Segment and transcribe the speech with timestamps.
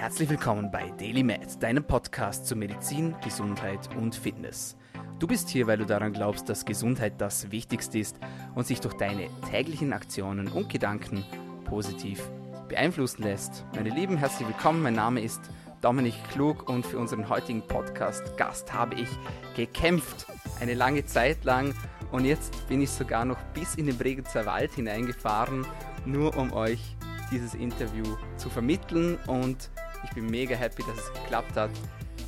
[0.00, 4.74] Herzlich willkommen bei Daily Med, deinem Podcast zu Medizin, Gesundheit und Fitness.
[5.18, 8.18] Du bist hier, weil du daran glaubst, dass Gesundheit das Wichtigste ist
[8.54, 11.22] und sich durch deine täglichen Aktionen und Gedanken
[11.66, 12.30] positiv
[12.66, 13.66] beeinflussen lässt.
[13.74, 14.82] Meine Lieben, herzlich willkommen.
[14.82, 15.42] Mein Name ist
[15.82, 19.08] Dominik Klug und für unseren heutigen Podcast Gast habe ich
[19.54, 20.26] gekämpft,
[20.62, 21.74] eine lange Zeit lang
[22.10, 25.66] und jetzt bin ich sogar noch bis in den Bregenzer Wald hineingefahren,
[26.06, 26.96] nur um euch
[27.30, 28.04] dieses Interview
[28.38, 29.70] zu vermitteln und
[30.04, 31.70] ich bin mega happy, dass es geklappt hat.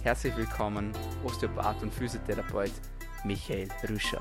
[0.02, 0.92] Herzlich willkommen,
[1.24, 2.72] Osteopath und Physiotherapeut
[3.24, 4.20] Michael Rüscher.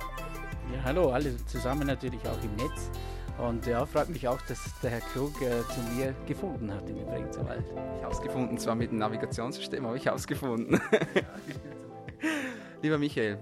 [0.74, 2.92] Ja, hallo, alle zusammen natürlich auch im Netz.
[3.38, 6.98] Und ja, freut mich auch, dass der Herr Krug äh, zu mir gefunden hat in
[6.98, 7.66] dem Bregenzer Wald.
[7.98, 10.80] Ich habe es gefunden, zwar mit dem Navigationssystem, aber ich habe es gefunden.
[12.82, 13.40] Lieber Michael,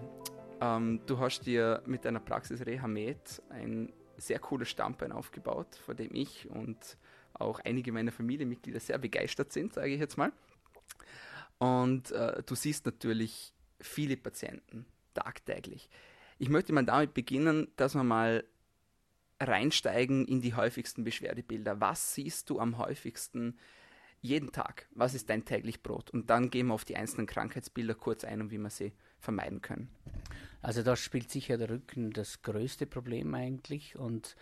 [0.61, 6.13] ähm, du hast dir mit deiner Praxis Rehamed ein sehr cooles Stammbein aufgebaut, vor dem
[6.13, 6.97] ich und
[7.39, 10.31] auch einige meiner Familienmitglieder sehr begeistert sind, sage ich jetzt mal.
[11.57, 15.89] Und äh, du siehst natürlich viele Patienten tagtäglich.
[16.37, 18.43] Ich möchte mal damit beginnen, dass wir mal
[19.41, 21.79] reinsteigen in die häufigsten Beschwerdebilder.
[21.79, 23.57] Was siehst du am häufigsten
[24.21, 24.87] jeden Tag?
[24.91, 26.09] Was ist dein täglich Brot?
[26.09, 29.61] Und dann gehen wir auf die einzelnen Krankheitsbilder kurz ein und wie wir sie vermeiden
[29.61, 29.89] können.
[30.61, 34.35] Also da spielt sicher der Rücken das größte Problem eigentlich und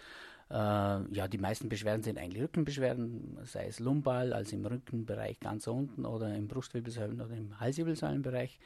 [0.50, 5.68] äh, ja, die meisten Beschwerden sind eigentlich Rückenbeschwerden, sei es lumbal, also im Rückenbereich ganz
[5.68, 8.60] unten oder im Brustwirbelsäulen oder im Halswirbelsäulenbereich.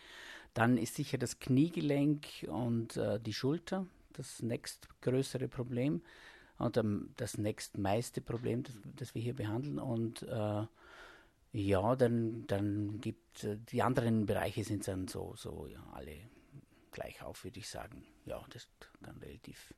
[0.53, 6.01] Dann ist sicher das Kniegelenk und äh, die Schulter das nächstgrößere Problem
[6.57, 9.79] und ähm, das nächstmeiste Problem, das, das, wir hier behandeln.
[9.79, 10.65] Und äh,
[11.53, 16.17] ja, dann, dann gibt äh, die anderen Bereiche sind dann so, so ja, alle
[16.91, 18.03] gleich auf, würde ich sagen.
[18.25, 18.69] Ja, das ist
[19.01, 19.73] dann relativ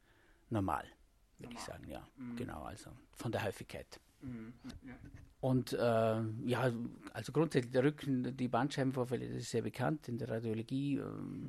[0.49, 0.85] normal
[1.39, 2.07] würde ich sagen, ja.
[2.17, 2.35] Mhm.
[2.35, 3.99] Genau, also von der Häufigkeit.
[4.21, 4.53] Mhm.
[4.85, 4.93] Ja.
[5.43, 6.71] Und äh, ja,
[7.11, 10.99] also grundsätzlich der Rücken, die Bandscheibenvorfälle, das ist sehr bekannt in der Radiologie.
[10.99, 11.03] Äh,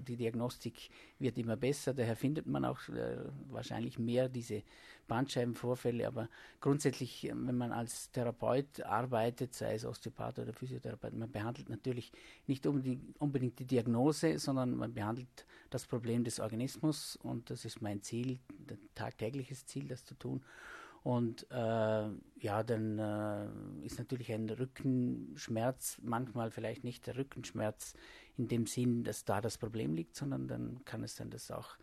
[0.08, 0.90] die Diagnostik
[1.20, 3.18] wird immer besser, daher findet man auch äh,
[3.50, 4.64] wahrscheinlich mehr diese
[5.06, 6.08] Bandscheibenvorfälle.
[6.08, 6.28] Aber
[6.60, 12.10] grundsätzlich, wenn man als Therapeut arbeitet, sei es Osteopath oder Physiotherapeut, man behandelt natürlich
[12.48, 17.82] nicht unbedingt, unbedingt die Diagnose, sondern man behandelt das Problem des Organismus und das ist
[17.82, 18.38] mein Ziel,
[18.94, 20.44] tagtägliches Ziel, das zu tun.
[21.02, 22.08] Und äh,
[22.38, 27.94] ja, dann äh, ist natürlich ein Rückenschmerz manchmal vielleicht nicht der Rückenschmerz
[28.36, 31.76] in dem Sinn, dass da das Problem liegt, sondern dann kann es sein, dass auch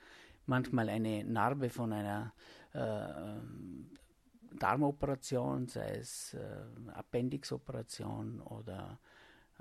[0.46, 2.34] manchmal eine Narbe von einer
[2.72, 9.00] äh, Darmoperation, sei es äh, Appendixoperation oder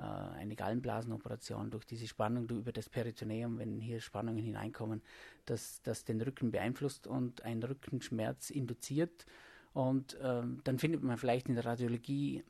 [0.03, 5.03] eine Gallenblasenoperation durch diese Spannung über das Peritoneum, wenn hier Spannungen hineinkommen,
[5.47, 9.27] dass das den Rücken beeinflusst und ein Rückenschmerz induziert
[9.72, 12.43] und ähm, dann findet man vielleicht in der Radiologie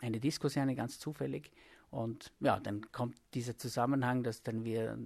[0.00, 1.50] eine Diskussion ganz zufällig.
[1.90, 4.98] Und ja, dann kommt dieser Zusammenhang, dass dann wir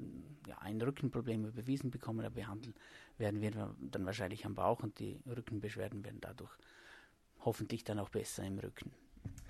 [0.46, 2.74] ja, ein Rückenproblem überwiesen bekommen, aber behandeln
[3.18, 6.52] werden wir dann wahrscheinlich am Bauch und die Rückenbeschwerden werden dadurch
[7.40, 8.92] hoffentlich dann auch besser im Rücken.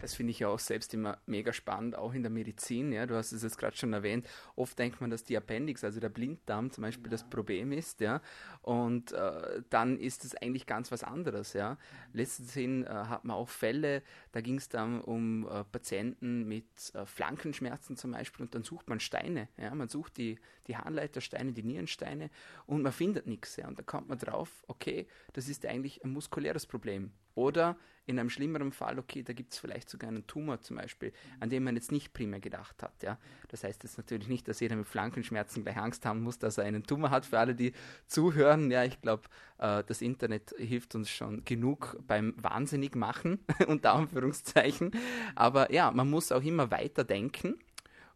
[0.01, 2.93] Das finde ich ja auch selbst immer mega spannend, auch in der Medizin.
[2.93, 4.27] Ja, du hast es jetzt gerade schon erwähnt.
[4.55, 7.11] Oft denkt man, dass die Appendix, also der Blinddarm zum Beispiel, ja.
[7.11, 8.01] das Problem ist.
[8.01, 8.21] Ja,
[8.63, 11.53] und äh, dann ist es eigentlich ganz was anderes.
[11.53, 11.79] Ja,
[12.13, 17.07] letztens äh, hat man auch Fälle, da ging es dann um äh, Patienten mit äh,
[17.07, 19.49] Flankenschmerzen zum Beispiel und dann sucht man Steine.
[19.57, 22.31] Ja, man sucht die, die Harnleitersteine, die Nierensteine
[22.67, 23.57] und man findet nichts.
[23.57, 27.13] Ja, und da kommt man drauf, okay, das ist eigentlich ein muskuläres Problem.
[27.37, 27.77] Oder
[28.07, 31.51] in einem schlimmeren Fall, okay, da gibt es vielleicht sogar einen Tumor zum Beispiel, an
[31.51, 33.03] dem man jetzt nicht primär gedacht hat.
[33.03, 33.19] Ja?
[33.49, 36.65] Das heißt jetzt natürlich nicht, dass jeder mit Flankenschmerzen gleich Angst haben muss, dass er
[36.65, 37.27] einen Tumor hat.
[37.27, 37.73] Für alle, die
[38.07, 39.25] zuhören, ja, ich glaube,
[39.59, 44.93] äh, das Internet hilft uns schon genug beim Wahnsinnig machen, unter Anführungszeichen.
[45.35, 47.59] Aber ja, man muss auch immer weiter denken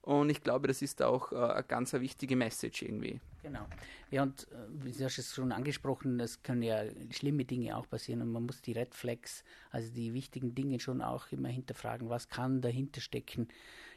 [0.02, 3.20] und ich glaube, das ist auch äh, eine ganz eine wichtige Message irgendwie.
[3.42, 3.66] Genau.
[4.10, 7.88] Ja, und äh, wie du hast es schon angesprochen, es können ja schlimme Dinge auch
[7.88, 12.08] passieren und man muss die Red Flags, also die wichtigen Dinge schon auch immer hinterfragen,
[12.08, 13.48] was kann dahinter stecken,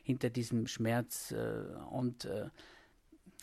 [0.04, 1.32] hinter diesem Schmerz.
[1.32, 2.50] Äh, und äh,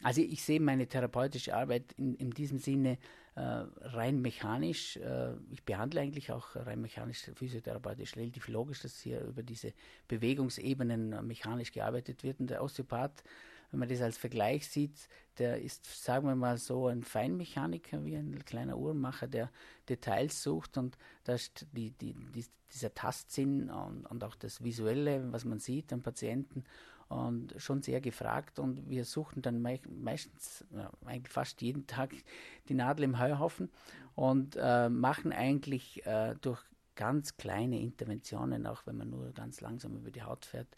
[0.03, 2.99] also ich sehe meine therapeutische Arbeit in, in diesem Sinne
[3.41, 4.97] rein mechanisch.
[4.97, 9.73] Äh, ich behandle eigentlich auch rein mechanisch, physiotherapeutisch relativ logisch, dass hier über diese
[10.09, 12.41] Bewegungsebenen äh, mechanisch gearbeitet wird.
[12.41, 13.23] Und der Osteopath,
[13.71, 15.09] wenn man das als Vergleich sieht,
[15.39, 19.51] der ist, sagen wir mal so, ein Feinmechaniker wie ein kleiner Uhrmacher, der
[19.89, 25.33] Details sucht und da ist die, die, die, dieser Tastsinn und, und auch das Visuelle,
[25.33, 26.65] was man sieht am Patienten
[27.11, 30.65] und schon sehr gefragt und wir suchen dann me meistens,
[31.05, 32.15] eigentlich fast jeden Tag
[32.69, 33.69] die Nadel im Heuhaufen
[34.15, 36.63] und äh, machen eigentlich äh, durch
[36.95, 40.69] ganz kleine Interventionen, auch wenn man nur ganz langsam über die Haut fährt,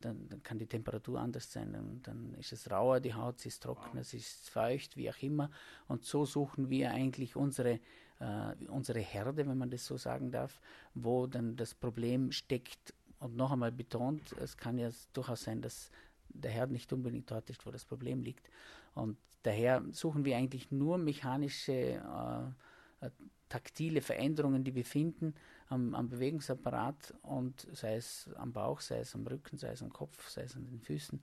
[0.00, 1.72] dann, dann, kann die Temperatur anders sein.
[1.72, 5.22] Dann, dann, ist es rauer, die Haut, sie ist trockener, sie ist feucht, wie auch
[5.22, 5.50] immer.
[5.86, 7.80] Und so suchen wir eigentlich unsere,
[8.20, 10.60] äh, unsere Herde, wenn man das so sagen darf,
[10.94, 12.94] wo dann das Problem steckt.
[13.24, 15.90] Und noch einmal betont, es kann ja durchaus sein, dass
[16.28, 18.50] der Herd nicht unbedingt dort ist, wo das Problem liegt.
[18.92, 23.10] Und daher suchen wir eigentlich nur mechanische, äh, äh
[23.48, 25.34] taktile Veränderungen, die wir finden,
[25.68, 29.90] am, am, Bewegungsapparat und sei es am Bauch, sei es am Rücken, sei es am
[29.90, 31.22] Kopf, sei es an den Füßen,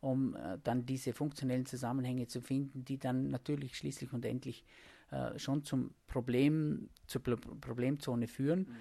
[0.00, 4.64] um äh, dann diese funktionellen Zusammenhänge zu finden, die dann natürlich schließlich und endlich
[5.10, 8.60] äh, schon zum Problem, zur Pro Problemzone führen.
[8.60, 8.76] Mhm.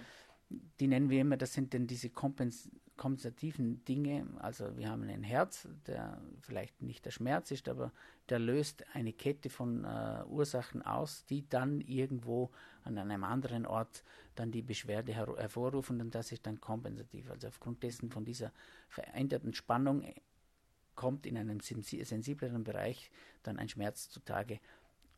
[0.49, 2.69] Die nennen wir immer, das sind dann diese Kompens
[2.99, 4.27] kompensativen Dinge.
[4.39, 7.93] Also wir haben ein Herz, der vielleicht nicht der Schmerz ist, aber
[8.27, 12.51] der löst eine Kette von äh, Ursachen aus, die dann irgendwo
[12.83, 14.03] an einem anderen Ort
[14.35, 17.31] dann die Beschwerde her hervorrufen und das ist dann kompensativ.
[17.31, 18.51] Also aufgrund dessen von dieser
[18.89, 20.13] veränderten Spannung äh,
[20.93, 23.09] kommt in einem sensibleren Bereich
[23.43, 24.59] dann ein Schmerz zutage.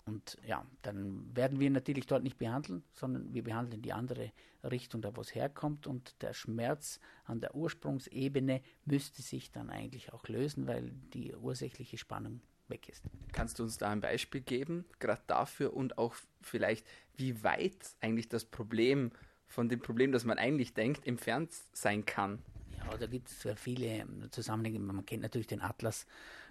[0.06, 4.32] Und ja, dann werden wir natürlich dort nicht behandeln, sondern wir behandeln die andere
[4.64, 5.88] Richtung, da wo es herkommt.
[5.88, 11.98] Und der Schmerz an der Ursprungsebene müsste sich dann eigentlich auch lösen, weil die ursächliche
[11.98, 13.04] Spannung weg ist.
[13.32, 18.30] Kannst du uns da ein Beispiel geben, gerade dafür und auch vielleicht, wie weit eigentlich
[18.30, 19.12] das Problem
[19.46, 22.40] von dem Problem, das man eigentlich denkt, entfernt sein kann?
[22.78, 24.80] Ja, da gibt es viele Zusammenhänge.
[24.80, 26.08] Man kennt natürlich den Atlas,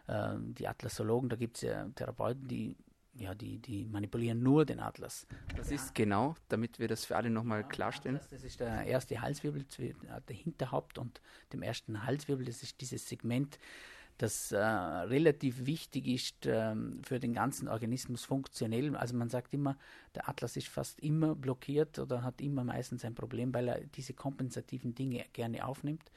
[0.07, 2.77] äh, die Atlasologen, da gibt es ja Therapeuten, die
[3.15, 5.27] ja, die, die manipulieren nur den Atlas.
[5.57, 8.17] Das ist genau, damit wir das für alle nochmal ja, klarstellen.
[8.17, 9.65] Atlas, das ist der erste Halswirbel,
[10.29, 11.21] der Hinterhaupt und
[11.53, 12.47] dem ersten Halswirbel.
[12.47, 13.59] Das ist dieses Segment,
[14.21, 18.95] das äh, relativ wichtig ist äh, für den ganzen Organismus funktionell.
[18.95, 19.79] Also man sagt immer,
[20.15, 24.13] der Atlas ist fast immer blockiert oder hat immer meistens ein Problem, weil er diese
[24.13, 26.11] kompensativen Dinge gerne aufnimmt.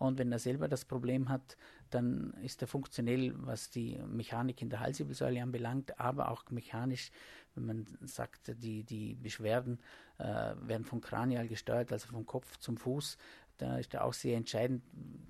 [0.00, 1.58] Und wenn er selber das Problem hat,
[1.90, 7.10] dann ist er funktionell, was die Mechanik in der Halswirbelsäule anbelangt, aber auch mechanisch,
[7.54, 9.78] wenn man sagt, die, die Beschwerden
[10.16, 13.18] äh, werden vom Kranial gesteuert, also vom Kopf zum Fuß,
[13.58, 14.82] da ist auch sehr entscheidend,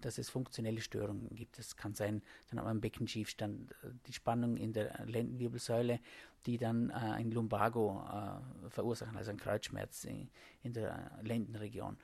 [0.02, 1.58] dass es funktionelle Störungen gibt.
[1.58, 3.74] Das kann sein, dann haben wir einen Beckenschiefstand,
[4.06, 5.98] die Spannung in der Lendenwirbelsäule,
[6.46, 10.30] die dann äh, ein Lumbago äh, verursachen, also einen Kreuzschmerz in,
[10.62, 11.96] in der Lendenregion.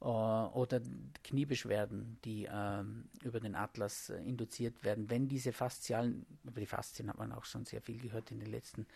[0.00, 0.80] Äh, oder
[1.24, 5.10] Kniebeschwerden, die ähm, über den Atlas äh, induziert werden.
[5.10, 8.50] Wenn diese faszialen, über die Faszien hat man auch schon sehr viel gehört in den
[8.50, 8.86] letzten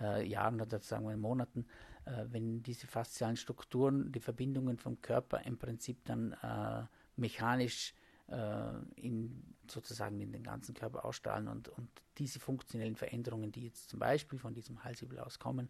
[0.00, 1.66] äh, Jahren oder sagen wir Monaten,
[2.06, 6.84] äh, wenn diese faszialen Strukturen, die Verbindungen vom Körper im Prinzip dann äh,
[7.16, 7.94] mechanisch
[8.26, 11.88] äh, in, sozusagen in den ganzen Körper ausstrahlen und, und
[12.18, 15.68] diese funktionellen Veränderungen, die jetzt zum Beispiel von diesem Halsübel auskommen,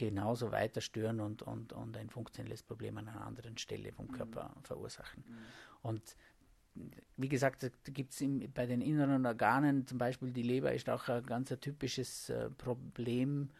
[0.00, 4.12] genauso weiter stören und, und, und ein funktionelles Problem an einer anderen Stelle vom mhm.
[4.12, 4.62] Körper mhm.
[4.62, 5.22] verursachen.
[5.28, 5.36] Mhm.
[5.82, 6.16] Und
[7.18, 8.24] wie gesagt, da gibt es
[8.54, 12.48] bei den inneren Organen, zum Beispiel die Leber ist auch ein ganz ein typisches äh,
[12.48, 13.50] Problem,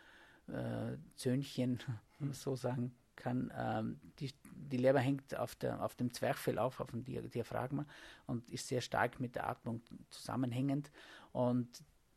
[0.49, 1.79] äh, Zöhnchen,
[2.19, 3.53] wenn man so sagen kann.
[3.55, 4.33] Ähm, die,
[4.71, 7.85] die Leber hängt auf, der, auf dem Zwerchfell auf, auf dem Diaphragma
[8.27, 10.91] und ist sehr stark mit der Atmung zusammenhängend.
[11.33, 11.69] Und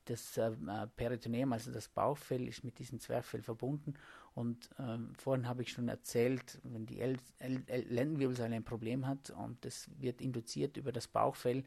[0.06, 0.52] das äh,
[0.96, 3.94] Peritoneum, also das Bauchfell, ist mit diesem Zwerchfell verbunden.
[4.36, 9.06] Und äh, vorhin habe ich schon erzählt, wenn die L L L Lendenwirbelsäule ein Problem
[9.06, 11.64] hat und das wird induziert über das Bauchfell,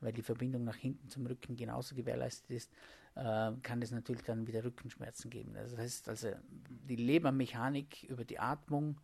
[0.00, 2.72] weil die Verbindung nach hinten zum Rücken genauso gewährleistet ist,
[3.16, 5.54] äh, kann es natürlich dann wieder Rückenschmerzen geben.
[5.54, 6.30] Das heißt also,
[6.88, 9.00] die Lebermechanik über die Atmung,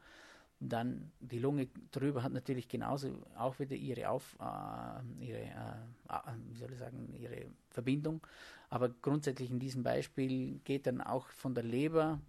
[0.61, 6.59] dann die Lunge drüber hat natürlich genauso auch wieder ihre Auf, äh, ihre, äh, wie
[6.59, 8.21] soll ich sagen, ihre Verbindung.
[8.69, 12.21] Aber grundsätzlich in diesem Beispiel geht dann auch von der Leber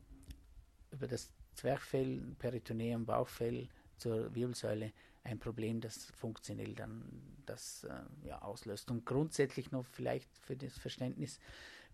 [0.91, 7.03] über das Zwerchfell, Peritoneum, Bauchfell zur Wirbelsäule ein Problem, das funktionell dann
[7.45, 8.89] das äh, ja, auslöst.
[8.89, 11.39] Und grundsätzlich noch vielleicht für das Verständnis,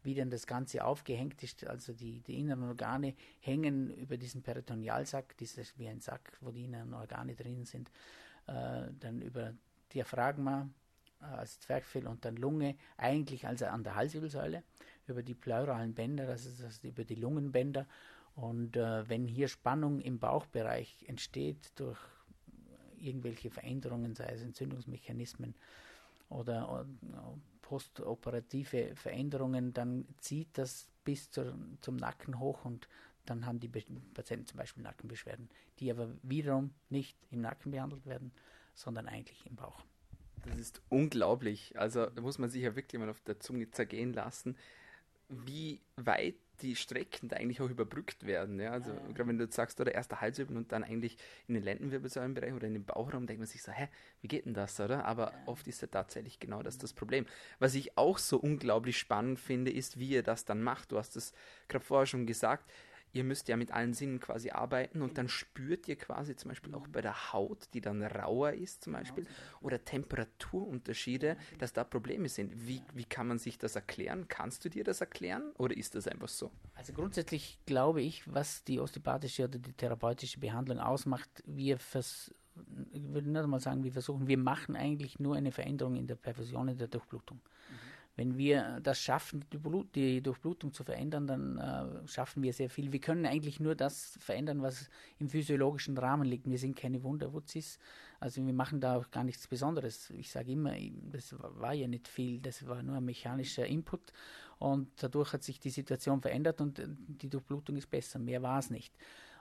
[0.04, 1.66] wie denn das Ganze aufgehängt ist.
[1.68, 6.66] Also die, die inneren Organe hängen über diesen Peritonealsack, dieses wie ein Sack, wo die
[6.66, 7.90] inneren Organe drin sind,
[8.48, 9.54] äh, dann über
[9.94, 10.70] Diaphragma,
[11.20, 14.64] als Zwerchfell und dann Lunge, eigentlich also an der Halswirbelsäule,
[15.08, 17.88] über die pleuralen Bänder, also das heißt über die Lungenbänder.
[18.36, 21.98] Und äh, wenn hier Spannung im Bauchbereich entsteht durch
[23.00, 25.56] irgendwelche Veränderungen, sei es Entzündungsmechanismen
[26.30, 26.86] oder, oder
[27.68, 32.88] postoperative Veränderungen, dann zieht das bis zur, zum Nacken hoch und
[33.26, 38.32] dann haben die Patienten zum Beispiel Nackenbeschwerden, die aber wiederum nicht im Nacken behandelt werden,
[38.74, 39.84] sondern eigentlich im Bauch.
[40.46, 41.78] Das ist unglaublich.
[41.78, 44.56] Also da muss man sich ja wirklich mal auf der Zunge zergehen lassen,
[45.28, 48.60] wie weit die Strecken da eigentlich auch überbrückt werden.
[48.60, 48.72] Ja?
[48.72, 51.54] Also ja, gerade wenn du jetzt sagst, oder erst der Halswirbel und dann eigentlich in
[51.54, 53.88] den Lendenwirbelsäulenbereich oder in den Bauchraum, denkt man sich so, hä,
[54.22, 55.06] wie geht denn das, oder?
[55.06, 55.44] Aber ja.
[55.46, 57.26] oft ist ja tatsächlich genau das das Problem.
[57.60, 60.92] Was ich auch so unglaublich spannend finde, ist, wie ihr das dann macht.
[60.92, 61.34] Du hast es
[61.68, 62.72] gerade vorher schon gesagt,
[63.14, 66.76] ihr müsst ja mit allen Sinnen quasi arbeiten und dann spürt ihr quasi zum Beispiel
[66.76, 69.26] auch bei der Haut, die dann rauer ist zum Beispiel,
[69.62, 72.68] oder Temperaturunterschiede, dass da Probleme sind.
[72.68, 74.28] Wie, wie kann man sich das erklären?
[74.28, 76.52] Kannst du dir das erklären oder ist das einfach so?
[76.76, 82.34] Also grundsätzlich glaube ich, was die osteopathische oder die therapeutische Behandlung ausmacht, wir vers
[82.92, 86.16] ich würde nicht mal sagen, wir versuchen, wir machen eigentlich nur eine Veränderung in der
[86.16, 87.40] Perfusion, in der Durchblutung.
[88.18, 92.70] Wenn wir das schaffen, die, Blut, die Durchblutung zu verändern, dann äh, schaffen wir sehr
[92.70, 92.92] viel.
[92.92, 96.50] Wir können eigentlich nur das verändern, was im physiologischen Rahmen liegt.
[96.50, 97.78] Wir sind keine Wunderwutzis.
[98.20, 100.10] Also wir machen da auch gar nichts Besonderes.
[100.10, 100.74] Ich sage immer,
[101.12, 104.12] das war ja nicht viel, das war nur ein mechanischer Input
[104.58, 108.18] und dadurch hat sich die Situation verändert und äh, die Durchblutung ist besser.
[108.18, 108.96] Mehr war es nicht.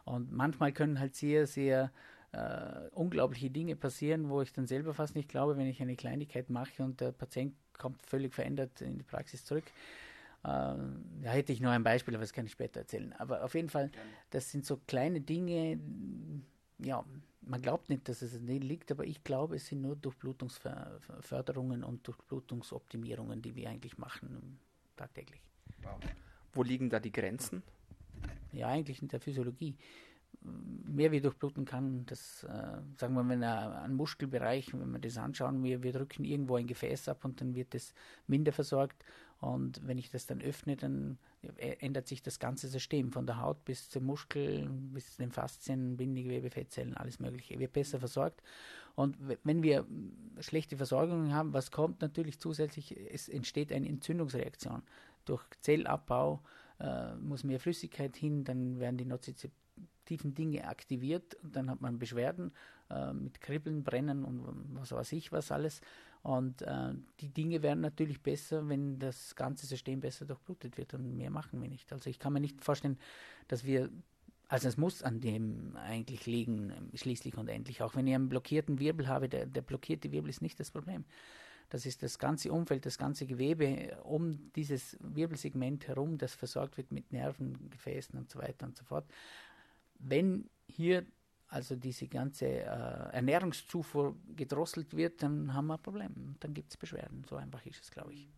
[0.05, 1.91] Und manchmal können halt sehr, sehr
[2.33, 6.51] äh, unglaubliche Dinge passieren, wo ich dann selber fast nicht glaube, wenn ich eine Kleinigkeit
[6.51, 9.65] mache und der Patient kommt völlig verändert in die Praxis zurück.
[10.45, 10.77] Äh, da
[11.25, 13.13] hätte ich noch ein Beispiel, aber das kann ich später erzählen.
[13.15, 13.91] Aber auf jeden Fall,
[14.31, 15.79] das sind so kleine Dinge,
[16.79, 17.05] ja,
[17.43, 21.85] man glaubt nicht, dass es an denen liegt, aber ich glaube, es sind nur Durchblutungsförderungen
[21.85, 24.59] und Durchblutungsoptimierungen, die wir eigentlich machen
[24.97, 25.41] tagtäglich.
[25.83, 25.99] Wow.
[26.53, 27.63] Wo liegen da die Grenzen?
[28.53, 29.77] Ja, eigentlich in der Physiologie
[30.43, 32.07] mehr wie durchbluten kann.
[32.07, 36.57] Das, äh, sagen wir mal, ein Muskelbereich, wenn wir das anschauen, wir, wir drücken irgendwo
[36.57, 37.95] ein Gefäß ab und dann wird es
[38.27, 39.05] minder versorgt.
[39.39, 41.19] Und wenn ich das dann öffne, dann
[41.59, 45.99] ändert sich das ganze System von der Haut bis zum Muskel, bis zu den Faszien,
[45.99, 47.59] Bindegewebe, Fettzellen, alles Mögliche.
[47.59, 48.43] Wird besser versorgt.
[48.95, 49.87] Und wenn wir
[50.41, 52.97] schlechte Versorgung haben, was kommt natürlich zusätzlich?
[53.13, 54.83] Es entsteht eine Entzündungsreaktion.
[55.27, 56.43] Durch Zellabbau
[56.81, 59.66] äh, muss mehr Flüssigkeit hin, dann werden die Nozizeptoren
[60.07, 62.53] tiefen Dinge aktiviert und dann hat man Beschwerden
[62.91, 64.43] äh, mit Kribbeln, Brennen und
[64.75, 65.81] was weiß ich was alles.
[66.23, 71.17] Und äh, die Dinge werden natürlich besser, wenn das ganze System besser durchblutet wird und
[71.17, 71.93] mehr machen wir nicht.
[71.93, 72.99] Also ich kann mir nicht vorstellen,
[73.47, 73.91] dass wir
[74.49, 77.83] also es muss an dem eigentlich liegen, schließlich und endlich.
[77.83, 81.05] Auch wenn ich einen blockierten Wirbel habe, der, der blockierte Wirbel ist nicht das Problem.
[81.69, 86.93] Das ist das ganze Umfeld, das ganze Gewebe um dieses Wirbelsegment herum, das versorgt wird
[86.93, 89.05] mit Nerven, Gefäßen und so weiter und so fort
[89.99, 91.07] wenn hier
[91.49, 92.65] also diese ganze äh,
[93.13, 96.37] Ernährungszufuhr gedrosselt wird, dann haben wir ein Problem.
[96.41, 97.25] Dann gibt es Beschwerden.
[97.29, 98.29] So einfach ist es, glaube ich.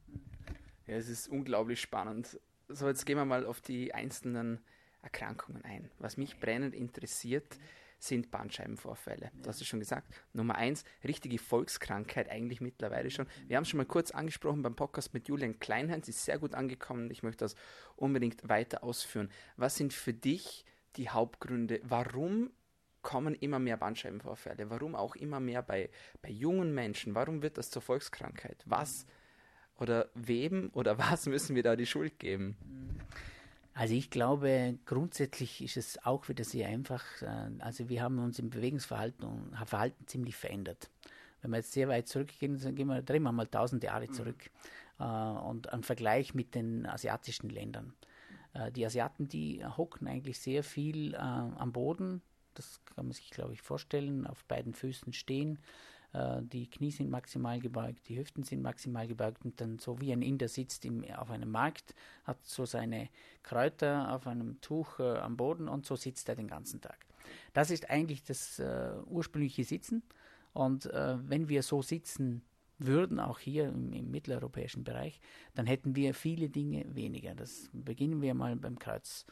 [0.87, 2.39] Ja, es ist unglaublich spannend.
[2.69, 4.61] So, jetzt gehen wir mal auf die einzelnen
[5.03, 5.91] Erkrankungen ein.
[5.99, 7.59] Was mich brennend interessiert,
[7.99, 9.33] sind Bandscheibenvorfälle.
[9.43, 10.15] Du hast es schon gesagt.
[10.33, 13.27] Nummer eins, richtige Volkskrankheit eigentlich mittlerweile schon.
[13.47, 16.55] Wir haben es schon mal kurz angesprochen beim Podcast mit Julian Kleinheinz, ist sehr gut
[16.55, 17.11] angekommen.
[17.11, 17.57] Ich möchte das
[17.97, 19.31] unbedingt weiter ausführen.
[19.57, 20.65] Was sind für dich
[20.97, 22.51] die Hauptgründe, warum
[23.03, 25.91] kommen immer mehr Bandscheibenvorfälle, warum auch immer mehr bei,
[26.21, 28.63] bei jungen Menschen, warum wird das zur Volkskrankheit?
[28.67, 29.07] Was
[29.79, 32.57] oder wem oder was müssen wir da die Schuld geben?
[33.75, 37.05] Also ich glaube, grundsätzlich ist es auch wieder sehr einfach.
[37.23, 40.91] Äh, also wir haben uns im Bewegungsverhalten Verhalten ziemlich verändert.
[41.41, 44.51] Wenn wir jetzt sehr weit zurückgehen, dann gehen wir, drehen wir mal tausend Jahre zurück
[44.99, 45.05] mhm.
[45.05, 47.95] und einen Vergleich mit den asiatischen Ländern.
[48.59, 52.23] Äh, die Asiaten, die hocken eigentlich sehr viel äh, am Boden.
[52.55, 54.27] Das kann man sich, glaube ich, vorstellen.
[54.27, 55.59] Auf beiden Füßen stehen.
[56.13, 60.13] Äh, die Knie sind maximal gebeugt, die Hüften sind maximal gebeugt und dann so wie
[60.13, 63.09] ein Inder sitzt im, auf einem Markt, hat so seine
[63.43, 67.07] Kräuter auf einem Tuch äh, am Boden und so sitzt er den ganzen Tag.
[67.53, 70.03] Das ist eigentlich das äh, ursprüngliche Sitzen.
[70.55, 72.43] Und äh, wenn wir so sitzen
[72.79, 75.21] würden, auch hier im, im, mitteleuropäischen Bereich,
[75.55, 77.35] dann hätten wir viele Dinge weniger.
[77.35, 79.27] Das beginnen wir mal beim Kreuz,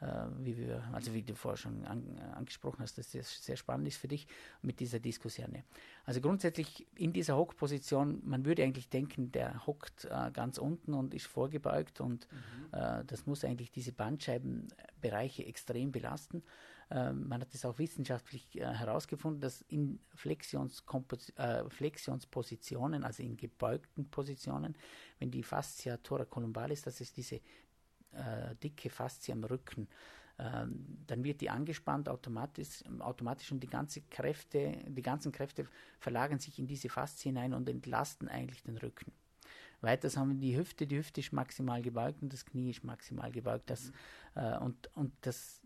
[0.00, 0.06] äh,
[0.38, 3.96] wie wir, also wie du vorher schon an, angesprochen hast, dass das sehr spannend ist
[3.96, 4.26] für dich
[4.62, 5.62] mit dieser Diskussion.
[6.04, 11.14] Also grundsätzlich in dieser Hockposition, man würde eigentlich denken, der hockt äh, ganz unten und
[11.14, 12.78] ist vorgebeugt und mhm.
[12.78, 16.42] äh, das muss eigentlich diese Bandscheibenbereiche extrem belasten.
[16.90, 20.00] Ähm, man hat es auch wissenschaftlich äh, herausgefunden, dass in
[21.36, 24.74] äh, Flexionspositionen, also in gebeugten Positionen,
[25.18, 27.36] wenn die Fascia thoracolumbalis, das ist diese
[28.12, 29.86] äh, dicke Faszie am Rücken,
[30.38, 35.66] ähm, dann wird die angespannt automatisch, automatisch und die, ganze Kräfte, die ganzen Kräfte
[35.98, 39.12] verlagern sich in diese Faszie hinein und entlasten eigentlich den Rücken.
[39.80, 43.30] Weiters haben wir die Hüfte, die Hüfte ist maximal gebeugt und das Knie ist maximal
[43.30, 43.68] gebeugt.
[43.68, 43.92] Das, mhm.
[44.36, 45.60] äh, und, und das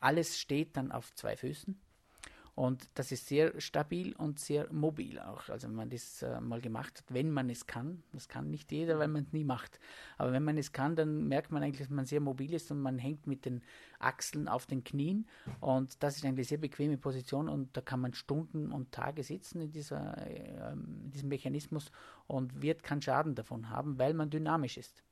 [0.00, 1.78] alles steht dann auf zwei Füßen.
[2.58, 5.48] Und das ist sehr stabil und sehr mobil auch.
[5.48, 8.72] Also wenn man das äh, mal gemacht hat, wenn man es kann, das kann nicht
[8.72, 9.78] jeder, weil man es nie macht.
[10.16, 12.80] Aber wenn man es kann, dann merkt man eigentlich, dass man sehr mobil ist und
[12.80, 13.62] man hängt mit den
[14.00, 15.28] Achseln auf den Knien.
[15.60, 19.60] Und das ist eine sehr bequeme Position und da kann man Stunden und Tage sitzen
[19.60, 21.92] in, dieser, äh, in diesem Mechanismus
[22.26, 25.04] und wird keinen Schaden davon haben, weil man dynamisch ist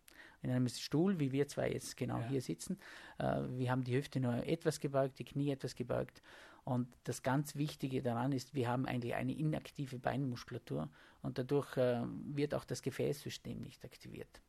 [0.42, 2.28] in einem Stuhl, wie wir zwei jetzt genau ja.
[2.28, 2.78] hier sitzen.
[3.18, 6.22] Äh, wir haben die Hüfte nur etwas gebeugt, die Knie etwas gebeugt.
[6.64, 10.88] Und das ganz Wichtige daran ist, wir haben eigentlich eine inaktive Beinmuskulatur
[11.22, 12.02] und dadurch äh,
[12.34, 14.40] wird auch das Gefäßsystem nicht aktiviert.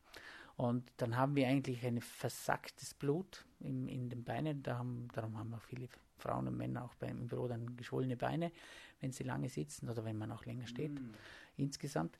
[0.56, 4.64] Und dann haben wir eigentlich ein versacktes Blut in, in den Beinen.
[4.64, 8.18] Da haben, darum haben auch viele Frauen und Männer auch beim, im Büro dann geschwollene
[8.18, 8.52] Beine,
[9.00, 11.14] wenn sie lange sitzen oder wenn man auch länger steht mm.
[11.58, 12.18] insgesamt.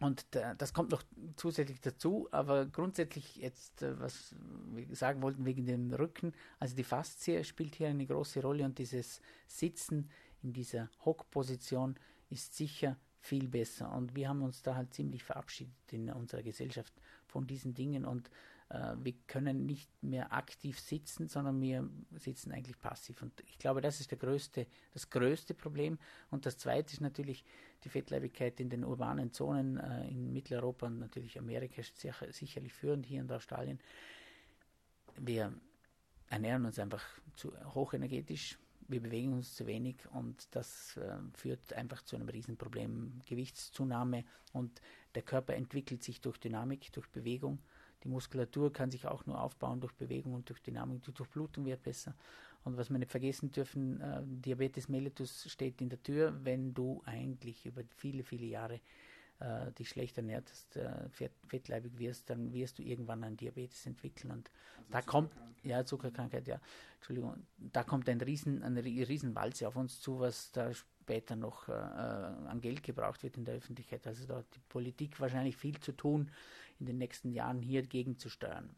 [0.00, 0.26] Und
[0.58, 1.04] das kommt noch
[1.36, 4.34] zusätzlich dazu, aber grundsätzlich jetzt, äh, was
[4.72, 8.78] wir sagen wollten wegen dem Rücken, also die Faszie spielt hier eine große Rolle und
[8.78, 10.10] dieses Sitzen
[10.42, 11.94] in dieser Hockposition
[12.28, 13.92] ist sicher viel besser.
[13.92, 16.92] Und wir haben uns da halt ziemlich verabschiedet in unserer Gesellschaft
[17.26, 18.30] von diesen Dingen und
[19.02, 23.22] wir können nicht mehr aktiv sitzen, sondern wir sitzen eigentlich passiv.
[23.22, 25.98] Und ich glaube, das ist größte, das größte Problem.
[26.30, 27.44] Und das zweite ist natürlich
[27.84, 32.72] die Fettleibigkeit in den urbanen Zonen äh, in Mitteleuropa und natürlich Amerika ist sicher, sicherlich
[32.72, 33.78] führend hier in Australien.
[35.16, 35.52] Wir
[36.28, 37.04] ernähren uns einfach
[37.36, 43.20] zu hochenergetisch, wir bewegen uns zu wenig und das äh, führt einfach zu einem Riesenproblem,
[43.26, 44.80] Gewichtszunahme und
[45.14, 47.60] der Körper entwickelt sich durch Dynamik, durch Bewegung
[48.04, 51.02] die Muskulatur kann sich auch nur aufbauen durch Bewegung und durch Dynamik.
[51.02, 52.14] Die Durchblutung wird besser.
[52.64, 57.02] Und was wir nicht vergessen dürfen, äh, Diabetes mellitus steht in der Tür, wenn du
[57.04, 58.80] eigentlich über viele, viele Jahre
[59.40, 64.30] äh, dich schlecht ernährtest, äh, fett, fettleibig wirst, dann wirst du irgendwann einen Diabetes entwickeln.
[64.30, 65.32] Und also da kommt,
[65.62, 66.60] ja, Zuckerkrankheit, ja,
[66.96, 71.72] Entschuldigung, da kommt ein Riesen, eine Riesenwalze auf uns zu, was da später noch äh,
[71.72, 74.06] äh, an Geld gebraucht wird in der Öffentlichkeit.
[74.06, 76.30] Also da hat die Politik wahrscheinlich viel zu tun,
[76.80, 78.74] in den nächsten Jahren hier gegenzusteuern.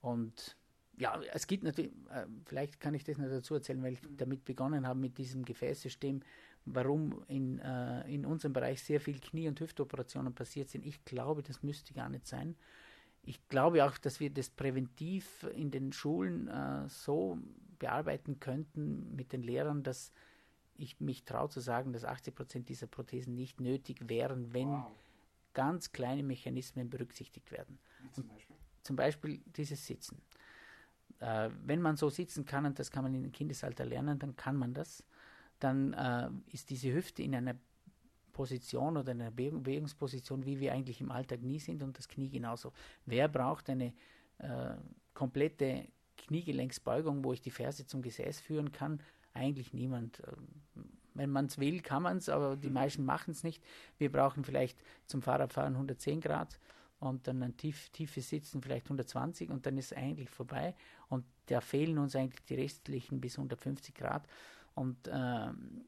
[0.00, 0.56] Und
[0.96, 4.44] ja, es gibt natürlich, äh, vielleicht kann ich das noch dazu erzählen, weil ich damit
[4.44, 6.20] begonnen habe mit diesem Gefäßsystem,
[6.66, 10.86] warum in, äh, in unserem Bereich sehr viel Knie- und Hüftoperationen passiert sind.
[10.86, 12.56] Ich glaube, das müsste gar nicht sein.
[13.22, 17.38] Ich glaube auch, dass wir das präventiv in den Schulen äh, so
[17.78, 20.12] bearbeiten könnten mit den Lehrern, dass
[20.76, 24.90] ich mich traue zu sagen, dass 80 Prozent dieser Prothesen nicht nötig wären, wenn wow.
[25.54, 27.78] Ganz kleine Mechanismen berücksichtigt werden.
[28.12, 28.56] Zum Beispiel?
[28.82, 29.40] zum Beispiel?
[29.46, 30.20] dieses Sitzen.
[31.20, 34.56] Äh, wenn man so sitzen kann, und das kann man in Kindesalter lernen, dann kann
[34.56, 35.02] man das,
[35.58, 37.56] dann äh, ist diese Hüfte in einer
[38.32, 42.72] Position oder einer Bewegungsposition, wie wir eigentlich im Alltag nie sind und das Knie genauso.
[43.06, 43.94] Wer braucht eine
[44.38, 44.74] äh,
[45.14, 45.86] komplette
[46.18, 49.00] Kniegelenksbeugung, wo ich die Ferse zum Gesäß führen kann,
[49.32, 50.22] eigentlich niemand.
[51.14, 52.74] Wenn man es will, kann man es, aber die mhm.
[52.74, 53.62] meisten machen es nicht.
[53.98, 56.58] Wir brauchen vielleicht zum Fahrradfahren 110 Grad
[56.98, 60.74] und dann ein tief, tiefes Sitzen vielleicht 120 und dann ist es eigentlich vorbei.
[61.08, 64.26] Und da fehlen uns eigentlich die restlichen bis 150 Grad.
[64.74, 65.84] Und ähm,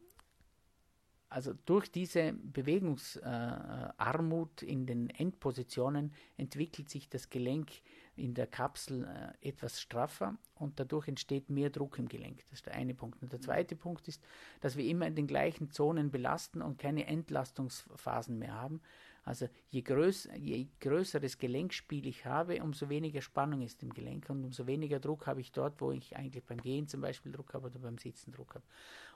[1.28, 7.72] also durch diese Bewegungsarmut äh, in den Endpositionen entwickelt sich das Gelenk
[8.16, 12.42] in der Kapsel äh, etwas straffer und dadurch entsteht mehr Druck im Gelenk.
[12.42, 13.22] Das ist der eine Punkt.
[13.22, 14.22] Und der zweite Punkt ist,
[14.60, 18.80] dass wir immer in den gleichen Zonen belasten und keine Entlastungsphasen mehr haben.
[19.26, 24.44] Also je, größ, je größeres Gelenkspiel ich habe, umso weniger Spannung ist im Gelenk und
[24.44, 27.66] umso weniger Druck habe ich dort, wo ich eigentlich beim Gehen zum Beispiel Druck habe
[27.66, 28.64] oder beim Sitzen Druck habe.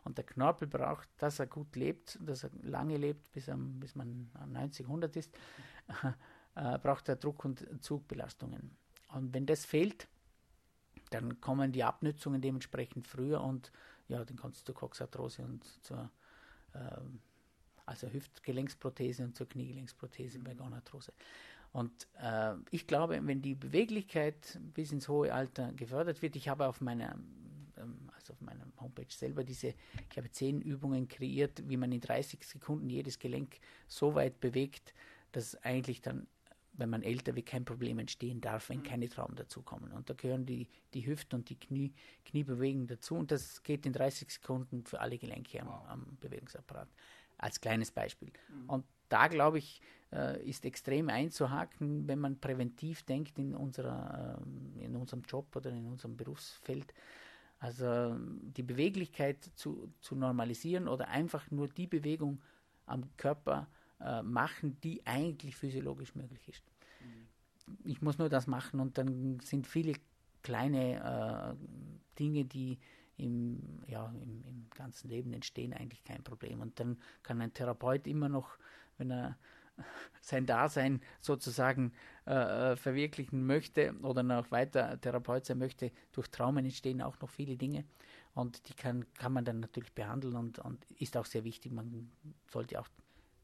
[0.02, 3.94] Und der Knorpel braucht, dass er gut lebt, dass er lange lebt, bis, er, bis
[3.94, 5.32] man 90, 100 ist,
[6.56, 8.76] äh, braucht er Druck- und Zugbelastungen.
[9.14, 10.08] Und wenn das fehlt,
[11.10, 13.70] dann kommen die Abnützungen dementsprechend früher und
[14.08, 16.10] ja, dann kommt es zur Coxarthrose und zur
[16.72, 17.00] äh,
[17.90, 21.12] also Hüftgelenksprothese und zur Kniegelenksprothese bei Gonarthrose.
[21.72, 26.66] Und äh, ich glaube, wenn die Beweglichkeit bis ins hohe Alter gefördert wird, ich habe
[26.66, 27.16] auf meiner
[27.76, 29.74] ähm, also auf meiner Homepage selber diese,
[30.10, 34.94] ich habe zehn Übungen kreiert, wie man in 30 Sekunden jedes Gelenk so weit bewegt,
[35.32, 36.26] dass eigentlich dann
[36.80, 38.84] wenn man älter wird, kein Problem entstehen darf, wenn mhm.
[38.84, 39.92] keine Traumen dazukommen.
[39.92, 41.92] Und da gehören die, die Hüften und die Knie,
[42.24, 43.16] Kniebewegungen dazu.
[43.16, 45.88] Und das geht in 30 Sekunden für alle Gelenke am, wow.
[45.88, 46.88] am Bewegungsapparat.
[47.40, 48.32] Als kleines Beispiel.
[48.48, 48.70] Mhm.
[48.70, 49.80] Und da, glaube ich,
[50.12, 54.40] äh, ist extrem einzuhaken, wenn man präventiv denkt in, unserer,
[54.78, 56.92] äh, in unserem Job oder in unserem Berufsfeld.
[57.58, 62.40] Also die Beweglichkeit zu, zu normalisieren oder einfach nur die Bewegung
[62.86, 63.68] am Körper
[64.00, 66.64] äh, machen, die eigentlich physiologisch möglich ist.
[67.84, 69.92] Ich muss nur das machen und dann sind viele
[70.42, 72.78] kleine äh, Dinge, die
[73.20, 76.60] im, ja, im, im ganzen Leben entstehen, eigentlich kein Problem.
[76.60, 78.58] Und dann kann ein Therapeut immer noch,
[78.98, 79.38] wenn er
[80.20, 81.92] sein Dasein sozusagen
[82.26, 87.30] äh, äh, verwirklichen möchte oder noch weiter Therapeut sein möchte, durch Traumen entstehen auch noch
[87.30, 87.84] viele Dinge.
[88.34, 91.72] Und die kann, kann man dann natürlich behandeln und, und ist auch sehr wichtig.
[91.72, 92.10] Man
[92.48, 92.88] sollte auch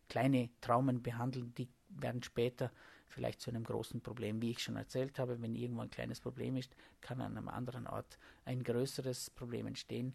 [0.09, 2.71] kleine Traumen behandeln, die werden später
[3.09, 4.41] vielleicht zu einem großen Problem.
[4.43, 7.87] Wie ich schon erzählt habe, wenn irgendwo ein kleines Problem ist, kann an einem anderen
[7.87, 10.15] Ort ein größeres Problem entstehen.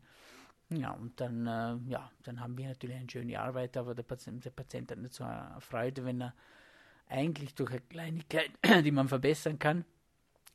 [0.69, 4.45] Ja, und dann, äh, ja, dann haben wir natürlich eine schöne Arbeit, aber der Patient,
[4.45, 6.33] der Patient hat nicht so eine Freude, wenn er
[7.09, 8.51] eigentlich durch eine Kleinigkeit,
[8.85, 9.83] die man verbessern kann,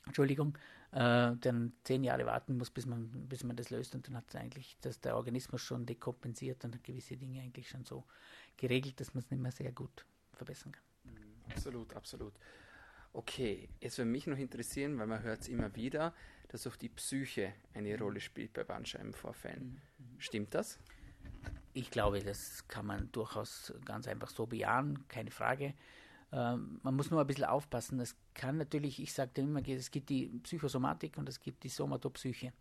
[0.07, 0.57] Entschuldigung,
[0.93, 4.35] äh, dann zehn Jahre warten muss, bis man, bis man das löst und dann hat
[4.35, 8.05] eigentlich dass der Organismus schon dekompensiert und hat gewisse Dinge eigentlich schon so
[8.57, 10.96] geregelt, dass man es nicht mehr sehr gut verbessern kann.
[11.47, 12.35] Mhm, absolut, absolut.
[13.13, 16.15] Okay, es würde mich noch interessieren, weil man hört es immer wieder,
[16.49, 18.03] dass auch die Psyche eine mhm.
[18.03, 19.81] Rolle spielt bei Bandscheibenvorfällen.
[19.99, 20.21] Mhm.
[20.21, 20.79] Stimmt das?
[21.73, 25.75] Ich glaube, das kann man durchaus ganz einfach so bejahen, keine Frage.
[26.33, 28.01] Ähm, man muss nur ein bisschen aufpassen.
[28.01, 32.53] Es kann natürlich, ich sage immer, es gibt die Psychosomatik und es gibt die Somatopsyche.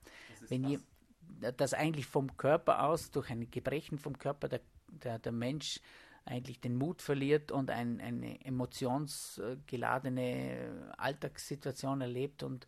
[0.47, 0.79] Wenn je,
[1.57, 5.81] das eigentlich vom Körper aus, durch ein Gebrechen vom Körper, der, der, der Mensch
[6.25, 12.67] eigentlich den Mut verliert und ein, eine emotionsgeladene Alltagssituation erlebt und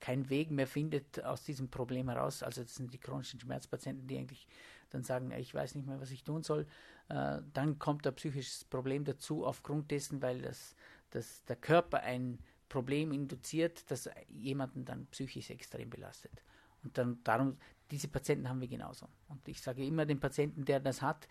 [0.00, 2.42] keinen Weg mehr findet aus diesem Problem heraus.
[2.42, 4.46] Also das sind die chronischen Schmerzpatienten, die eigentlich
[4.90, 6.66] dann sagen, ich weiß nicht mehr, was ich tun soll.
[7.08, 10.76] Äh, dann kommt ein psychisches Problem dazu aufgrund dessen, weil das,
[11.10, 16.42] das der Körper ein Problem induziert, das jemanden dann psychisch extrem belastet.
[16.82, 17.56] Und dann darum,
[17.90, 19.08] diese Patienten haben wir genauso.
[19.28, 21.26] Und ich sage immer den Patienten, der das hat,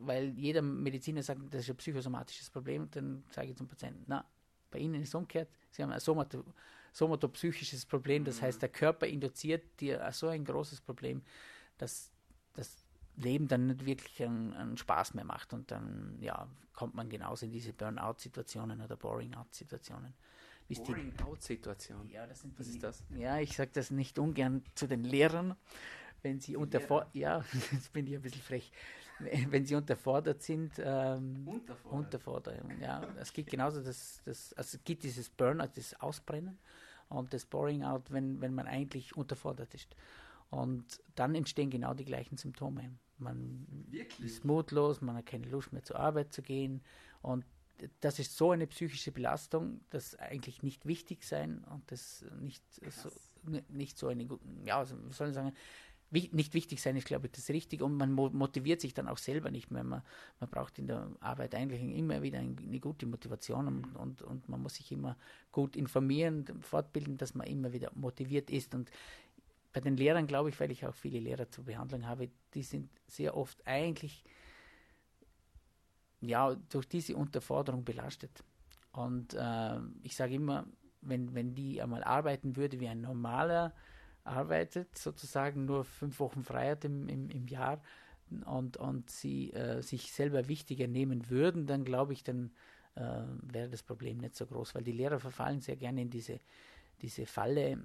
[0.00, 4.24] weil jeder Mediziner sagt, das ist ein psychosomatisches Problem, dann sage ich zum Patienten, na,
[4.70, 6.44] bei Ihnen ist es umgekehrt, Sie haben ein Somato,
[6.92, 11.22] somatopsychisches Problem, das heißt, der Körper induziert dir so ein großes Problem,
[11.78, 12.12] dass
[12.54, 12.84] das
[13.16, 17.46] Leben dann nicht wirklich einen, einen Spaß mehr macht und dann ja, kommt man genauso
[17.46, 20.14] in diese Burnout-Situationen oder Boring-out-Situationen.
[20.68, 22.10] Boring-out-Situationen?
[22.10, 23.02] Ja, das sind Was ist das?
[23.16, 25.56] Ja, ich sage das nicht ungern zu den Lehrern,
[26.22, 28.72] wenn sie unterfordert, ja, jetzt bin ich ein bisschen frech,
[29.50, 30.72] wenn sie unterfordert sind.
[30.78, 32.04] Ähm, unterfordert.
[32.04, 33.02] Unterforderung, ja.
[33.20, 36.58] Es gibt genauso das, das, also es gibt dieses Burnout, das Ausbrennen
[37.08, 39.94] und das Boring Out, wenn, wenn man eigentlich unterfordert ist.
[40.50, 42.92] Und dann entstehen genau die gleichen Symptome.
[43.18, 44.26] Man Wirklich?
[44.26, 46.82] ist mutlos, man hat keine Lust mehr zur Arbeit zu gehen.
[47.22, 47.44] Und
[48.00, 53.10] das ist so eine psychische Belastung, das eigentlich nicht wichtig sein und das nicht so,
[53.68, 54.28] nicht so eine,
[54.64, 55.52] ja, wie soll ich sagen,
[56.14, 59.50] nicht wichtig sein ist, glaube ich, das Richtige und man motiviert sich dann auch selber
[59.50, 59.84] nicht mehr.
[59.84, 60.02] Man,
[60.40, 64.62] man braucht in der Arbeit eigentlich immer wieder eine gute Motivation und, und, und man
[64.62, 65.16] muss sich immer
[65.50, 68.74] gut informieren, fortbilden, dass man immer wieder motiviert ist.
[68.74, 68.90] Und
[69.72, 72.88] bei den Lehrern glaube ich, weil ich auch viele Lehrer zur Behandlung habe, die sind
[73.08, 74.24] sehr oft eigentlich
[76.20, 78.44] ja durch diese Unterforderung belastet.
[78.92, 80.66] Und äh, ich sage immer,
[81.00, 83.74] wenn, wenn die einmal arbeiten würde wie ein normaler
[84.24, 87.80] arbeitet, sozusagen nur fünf Wochen frei hat im, im, im Jahr
[88.46, 92.50] und, und sie äh, sich selber wichtiger nehmen würden, dann glaube ich, dann
[92.94, 96.40] äh, wäre das Problem nicht so groß, weil die Lehrer verfallen sehr gerne in diese,
[97.02, 97.78] diese Falle,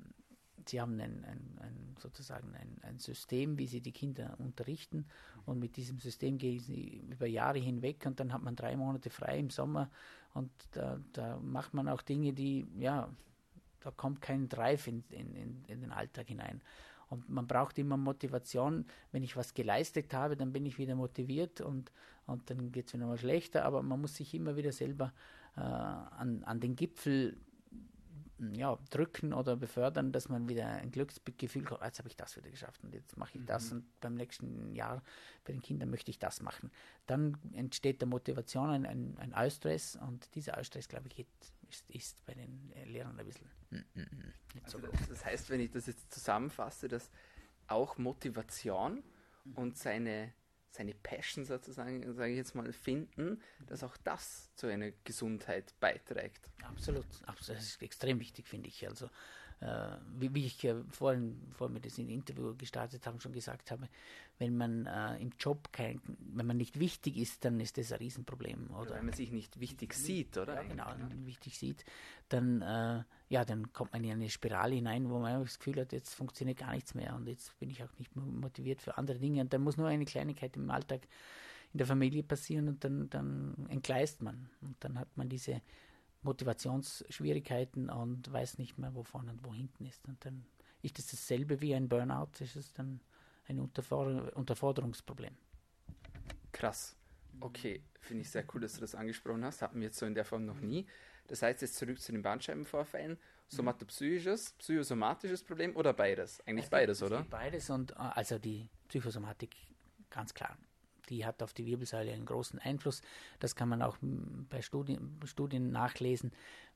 [0.68, 5.06] sie haben ein, ein, ein sozusagen ein, ein, System, wie sie die Kinder unterrichten
[5.46, 9.10] und mit diesem System gehen sie über Jahre hinweg und dann hat man drei Monate
[9.10, 9.90] frei im Sommer
[10.34, 13.10] und da, da macht man auch Dinge, die, ja,
[13.82, 16.62] da kommt kein Drive in, in, in, den Alltag hinein.
[17.10, 18.86] Und man braucht immer Motivation.
[19.12, 21.92] Wenn ich was geleistet habe, dann bin ich wieder motiviert und,
[22.28, 23.66] und dann geht es mir nochmal schlechter.
[23.66, 25.14] Aber man muss sich immer wieder selber
[25.58, 27.38] äh, an, an den Gipfel
[28.54, 32.50] ja, drücken oder befördern, dass man wieder ein Glücksgefühl hat, jetzt habe ich das wieder
[32.50, 33.78] geschafft und jetzt mache ich das mhm.
[33.78, 35.04] und beim nächsten Jahr
[35.44, 36.72] bei den Kindern möchte ich das machen.
[37.06, 41.26] Dann entsteht der Motivation, ein, ein, ein Eustress und dieser Eustress, glaube ich,
[41.70, 43.59] ist, ist, bei den Lehrern ein bisschen mm, mm, mm,
[44.64, 47.10] also so das, heißt, wenn ich das jetzt zusammenfasse, dass
[47.68, 49.04] auch Motivation
[49.56, 50.34] und seine
[50.72, 56.48] seine Passion sozusagen, sage ich jetzt mal, finden, dass auch das zu einer Gesundheit beiträgt.
[56.64, 57.60] Absolut, absolut.
[57.60, 58.88] das ist extrem wichtig, finde ich.
[58.88, 59.10] Also
[60.18, 63.90] wie, wie, ich äh, vorhin, bevor wir das in Interview gestartet haben, schon gesagt habe,
[64.38, 66.00] wenn man äh, im Job kein,
[66.34, 68.70] wenn man nicht wichtig ist, dann ist das ein Riesenproblem.
[68.72, 70.56] Oder, wenn man sich nicht wichtig sieht, oder?
[70.56, 71.84] Ja, genau, man wichtig sieht,
[72.30, 75.92] dann, äh, ja, dann kommt man in eine Spirale hinein, wo man das Gefühl hat,
[75.92, 79.42] jetzt funktioniert gar nichts mehr und jetzt bin ich auch nicht motiviert für andere Dinge.
[79.42, 81.02] Und dann muss nur eine Kleinigkeit im Alltag
[81.74, 84.50] in der Familie passieren und dann, dann entgleist man.
[84.62, 85.62] Und dann hat man diese
[86.22, 90.06] Motivationsschwierigkeiten und weiß nicht mehr, wo vorne und wo hinten ist.
[90.08, 90.46] Und dann
[90.82, 92.32] ist das dasselbe wie ein Burnout?
[92.40, 93.02] Ist es dann
[93.48, 95.36] ein Unterforder Unterforderungsproblem?
[96.52, 96.96] Krass.
[97.42, 99.62] Okay, finde ich sehr cool, dass du das angesprochen hast.
[99.62, 100.86] Hatten wir jetzt so in der Form noch nie.
[101.28, 103.18] Das heißt, jetzt zurück zu den Bandscheibenvorfällen.
[103.48, 106.40] Somatopsychisches, psychosomatisches Problem oder beides?
[106.46, 107.26] Eigentlich es beides, oder?
[107.30, 109.56] Beides und äh, also die Psychosomatik,
[110.10, 110.58] ganz klar.
[111.10, 113.02] Die hat auf die Wirbelsäule einen großen Einfluss.
[113.40, 116.32] Das kann man auch bei Studien, Studien nachlesen.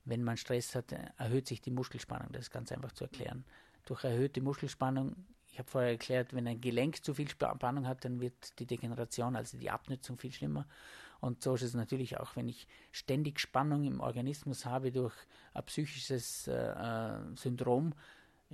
[0.05, 2.31] Wenn man Stress hat, erhöht sich die Muskelspannung.
[2.31, 3.45] Das ist ganz einfach zu erklären.
[3.85, 5.15] Durch erhöhte Muskelspannung,
[5.51, 9.35] ich habe vorher erklärt, wenn ein Gelenk zu viel Spannung hat, dann wird die Degeneration,
[9.35, 10.67] also die Abnutzung viel schlimmer.
[11.23, 15.13] Und so ist es natürlich auch, wenn ich ständig Spannung im Organismus habe durch
[15.53, 17.93] ein psychisches äh, äh, Syndrom,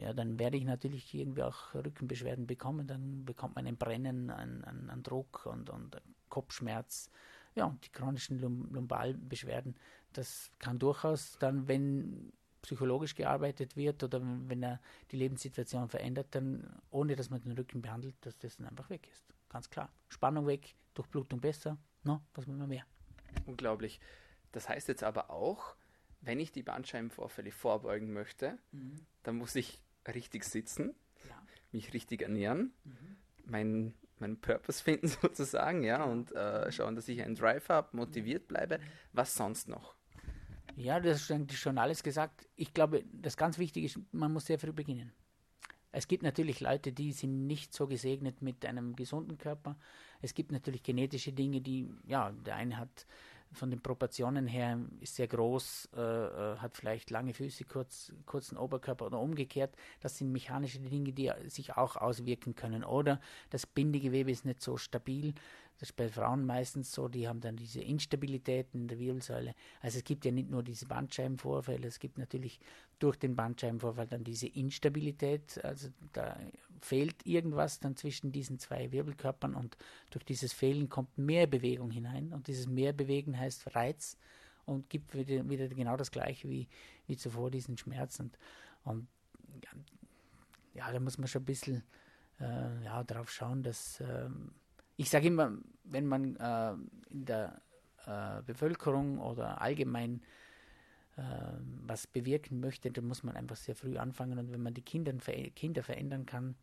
[0.01, 2.88] ja, dann werde ich natürlich irgendwie auch Rückenbeschwerden bekommen.
[2.88, 7.09] Dann bekommt man ein Brennen, einen, einen Druck und, und Kopfschmerz.
[7.55, 9.75] Ja, und die chronischen Lumbalbeschwerden,
[10.13, 12.31] das kann durchaus dann, wenn
[12.62, 14.79] psychologisch gearbeitet wird oder wenn er
[15.12, 19.07] die Lebenssituation verändert, dann ohne dass man den Rücken behandelt, dass das dann einfach weg
[19.12, 19.25] ist.
[19.49, 19.91] Ganz klar.
[20.09, 22.85] Spannung weg, Durchblutung besser, No, was will man mehr?
[23.45, 23.99] Unglaublich.
[24.51, 25.75] Das heißt jetzt aber auch,
[26.21, 29.05] wenn ich die Bandscheibenvorfälle vorbeugen möchte, mhm.
[29.23, 30.95] dann muss ich richtig sitzen,
[31.27, 31.41] ja.
[31.71, 33.17] mich richtig ernähren, mhm.
[33.45, 38.47] meinen mein Purpose finden sozusagen, ja, und äh, schauen, dass ich einen Drive habe, motiviert
[38.47, 38.79] bleibe.
[39.13, 39.95] Was sonst noch?
[40.75, 42.47] Ja, das ist eigentlich schon alles gesagt.
[42.55, 45.12] Ich glaube, das ganz Wichtige ist, man muss sehr früh beginnen.
[45.91, 49.75] Es gibt natürlich Leute, die sind nicht so gesegnet mit einem gesunden Körper.
[50.21, 53.07] Es gibt natürlich genetische Dinge, die, ja, der eine hat
[53.51, 58.57] von den Proportionen her ist sehr groß, äh, äh, hat vielleicht lange Füße, kurz, kurzen
[58.57, 59.75] Oberkörper oder umgekehrt.
[60.01, 62.83] Das sind mechanische Dinge, die sich auch auswirken können.
[62.83, 65.33] Oder das Bindegewebe ist nicht so stabil.
[65.79, 69.55] Das ist bei Frauen meistens so, die haben dann diese Instabilitäten in der Wirbelsäule.
[69.79, 72.59] Also es gibt ja nicht nur diese Bandscheibenvorfälle, es gibt natürlich
[72.99, 75.63] durch den Bandscheibenvorfall dann diese Instabilität.
[75.63, 76.37] Also da
[76.81, 79.77] fehlt irgendwas dann zwischen diesen zwei Wirbelkörpern und
[80.09, 82.33] durch dieses Fehlen kommt mehr Bewegung hinein.
[82.33, 84.17] Und dieses Mehrbewegen heißt Reiz
[84.65, 86.67] und gibt wieder, wieder genau das gleiche wie,
[87.07, 88.19] wie zuvor diesen Schmerz.
[88.19, 88.37] Und,
[88.83, 89.07] und
[90.73, 91.83] ja, da muss man schon ein bisschen
[92.41, 94.01] äh, ja, darauf schauen, dass.
[94.01, 94.51] Ähm,
[94.99, 96.73] ich sage immer, wenn man äh,
[97.09, 97.62] in der
[98.05, 100.21] äh, Bevölkerung oder allgemein
[101.15, 101.21] äh,
[101.85, 104.38] was bewirken möchte, dann muss man einfach sehr früh anfangen.
[104.38, 105.13] Und wenn man die Kinder,
[105.55, 106.55] Kinder verändern kann,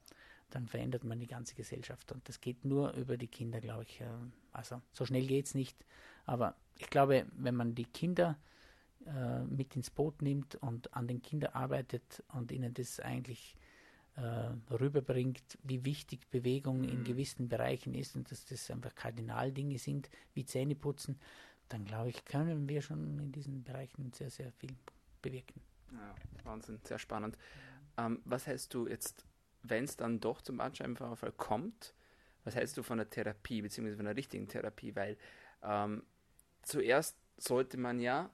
[0.51, 2.13] dann verändert man die ganze Gesellschaft.
[2.13, 4.03] Und das geht nur über die Kinder, glaube ich.
[4.03, 4.07] Äh,
[4.53, 5.87] also so schnell geht es nicht.
[6.27, 8.37] Aber ich glaube, wenn man die Kinder
[9.07, 13.56] äh, mit ins Boot nimmt und an den Kindern arbeitet und ihnen das eigentlich
[14.17, 17.05] äh, rüberbringt, wie wichtig Bewegung in mhm.
[17.05, 21.19] gewissen Bereichen ist und dass das einfach Kardinaldinge sind, wie Zähneputzen,
[21.69, 24.75] dann glaube ich, können wir schon in diesen Bereichen sehr, sehr viel
[25.21, 25.61] bewirken.
[25.93, 27.37] Ja, Wahnsinn, sehr spannend.
[27.99, 29.25] Ähm, was hältst du jetzt,
[29.63, 31.95] wenn es dann doch zum Bandscheibenvorfall kommt,
[32.45, 34.95] was hältst du von der Therapie, beziehungsweise von der richtigen Therapie?
[34.95, 35.17] Weil
[35.63, 36.05] ähm,
[36.63, 38.31] zuerst sollte man ja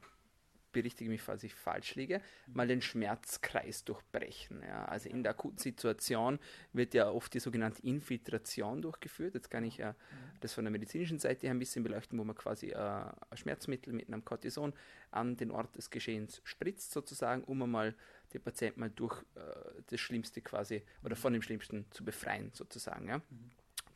[0.72, 4.62] berichtige mich, falls ich falsch liege, mal den Schmerzkreis durchbrechen.
[4.62, 4.84] Ja.
[4.86, 6.38] Also in der akuten Situation
[6.72, 9.34] wird ja oft die sogenannte Infiltration durchgeführt.
[9.34, 9.94] Jetzt kann ich ja
[10.40, 13.92] das von der medizinischen Seite her ein bisschen beleuchten, wo man quasi äh, ein Schmerzmittel
[13.92, 14.72] mit einem Cortison
[15.10, 17.94] an den Ort des Geschehens spritzt, sozusagen, um einmal
[18.32, 19.40] den Patienten mal durch äh,
[19.88, 23.08] das Schlimmste quasi oder von dem Schlimmsten zu befreien, sozusagen.
[23.08, 23.20] Ja.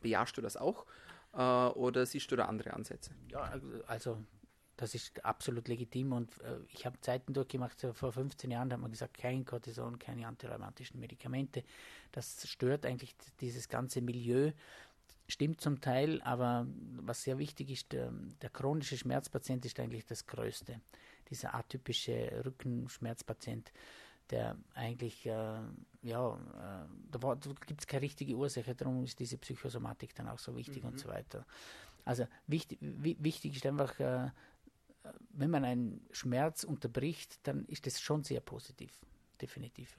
[0.01, 0.85] Bejahst du das auch?
[1.33, 3.11] Äh, oder siehst du da andere Ansätze?
[3.29, 4.23] Ja, also
[4.77, 8.75] das ist absolut legitim und äh, ich habe Zeiten durchgemacht, so vor 15 Jahren, da
[8.75, 11.63] hat man gesagt, kein Cortison, keine antirheumatischen Medikamente.
[12.11, 14.51] Das stört eigentlich dieses ganze Milieu.
[15.27, 16.67] Stimmt zum Teil, aber
[17.01, 20.79] was sehr wichtig ist, der, der chronische Schmerzpatient ist eigentlich das Größte.
[21.29, 23.73] Dieser atypische Rückenschmerzpatient,
[24.29, 25.59] der eigentlich, äh,
[26.03, 27.35] ja, äh, da, da
[27.65, 30.89] gibt es keine richtige Ursache, darum ist diese Psychosomatik dann auch so wichtig mhm.
[30.89, 31.45] und so weiter.
[32.05, 34.29] Also wichtig, wichtig ist einfach, äh,
[35.29, 38.91] wenn man einen Schmerz unterbricht, dann ist das schon sehr positiv,
[39.41, 39.97] definitiv.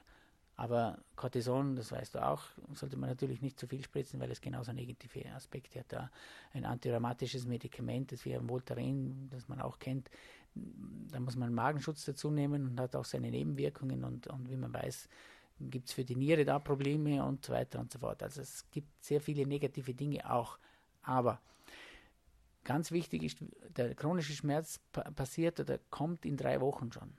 [0.57, 2.43] Aber Cortison, das weißt du auch,
[2.75, 6.11] sollte man natürlich nicht zu viel spritzen, weil es genauso negative Aspekte hat.
[6.53, 10.11] Ein antirheumatisches Medikament, das wie ein Voltaren, das man auch kennt,
[10.55, 14.73] da muss man Magenschutz dazu nehmen und hat auch seine Nebenwirkungen und, und wie man
[14.73, 15.09] weiß,
[15.61, 18.23] gibt es für die Niere da Probleme und so weiter und so fort.
[18.23, 20.59] Also es gibt sehr viele negative Dinge auch.
[21.03, 21.41] Aber
[22.69, 23.39] Ganz wichtig ist,
[23.71, 24.79] der chronische Schmerz
[25.17, 27.17] passiert oder kommt in drei Wochen schon.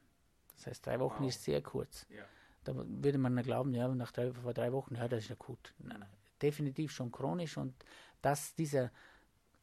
[0.55, 1.29] Das heißt, drei Wochen wow.
[1.29, 2.05] ist sehr kurz.
[2.11, 2.23] Ja.
[2.65, 5.73] Da würde man glauben, ja, nach drei, vor drei Wochen, ja, das ist ja gut.
[5.79, 6.05] Nein,
[6.39, 7.73] definitiv schon chronisch und
[8.21, 8.91] dass dieser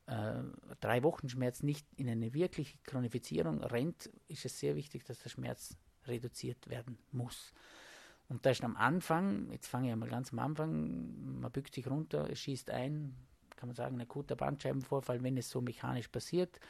[0.06, 0.42] äh,
[0.80, 5.28] drei Wochen Schmerz nicht in eine wirkliche Chronifizierung rennt, ist es sehr wichtig, dass der
[5.28, 7.52] Schmerz reduziert werden muss.
[8.28, 11.86] Und da ist am Anfang, jetzt fange ich mal ganz am Anfang, man bückt sich
[11.86, 13.14] runter, schießt ein,
[13.56, 16.60] kann man sagen, ein akuter Bandscheibenvorfall, wenn es so mechanisch passiert,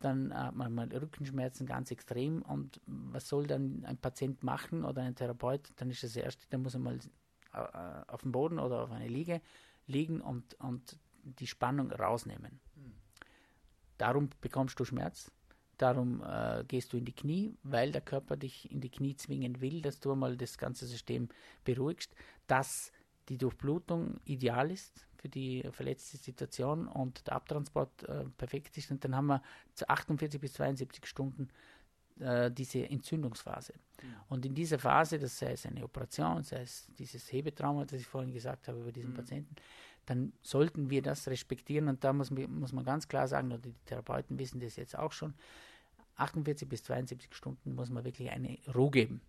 [0.00, 5.02] dann hat man mal Rückenschmerzen ganz extrem und was soll dann ein Patient machen oder
[5.02, 5.72] ein Therapeut?
[5.76, 6.98] Dann ist das erste, dann muss er mal
[7.52, 7.58] äh,
[8.06, 9.40] auf dem Boden oder auf einer Liege
[9.86, 12.60] liegen und, und die Spannung rausnehmen.
[13.98, 15.30] Darum bekommst du Schmerz,
[15.78, 19.60] darum äh, gehst du in die Knie, weil der Körper dich in die Knie zwingen
[19.60, 21.28] will, dass du mal das ganze System
[21.64, 22.14] beruhigst,
[22.46, 22.92] dass
[23.28, 28.90] die Durchblutung ideal ist für die verletzte Situation und der Abtransport äh, perfekt ist.
[28.90, 29.42] Und dann haben wir
[29.74, 31.48] zu 48 bis 72 Stunden
[32.20, 33.74] äh, diese Entzündungsphase.
[34.02, 34.14] Mhm.
[34.28, 38.06] Und in dieser Phase, das sei es eine Operation, sei es dieses Hebetrauma, das ich
[38.06, 39.16] vorhin gesagt habe über diesen mhm.
[39.16, 39.56] Patienten,
[40.06, 41.88] dann sollten wir das respektieren.
[41.88, 45.12] Und da muss, muss man ganz klar sagen, oder die Therapeuten wissen das jetzt auch
[45.12, 45.34] schon,
[46.14, 49.20] 48 bis 72 Stunden muss man wirklich eine Ruhe geben.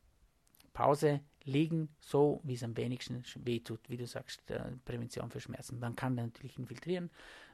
[0.74, 5.80] Pause, liegen, so wie es am wenigsten wehtut, wie du sagst, äh, Prävention für Schmerzen.
[5.80, 7.10] Man kann natürlich infiltrieren,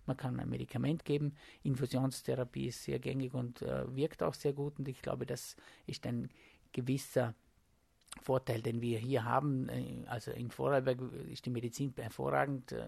[0.06, 1.36] man kann ein Medikament geben.
[1.64, 6.06] Infusionstherapie ist sehr gängig und äh, wirkt auch sehr gut und ich glaube, das ist
[6.06, 6.30] ein
[6.72, 7.36] gewisser
[8.22, 9.70] Vorteil, den wir hier haben.
[9.70, 11.00] Äh, also in Vorarlberg
[11.32, 12.72] ist die Medizin hervorragend.
[12.72, 12.86] Äh,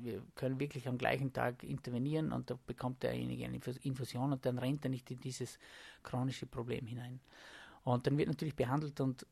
[0.00, 4.58] wir können wirklich am gleichen Tag intervenieren und da bekommt derjenige eine Infusion und dann
[4.58, 5.58] rennt er nicht in dieses
[6.02, 7.20] chronische Problem hinein.
[7.84, 9.26] Und dann wird natürlich behandelt und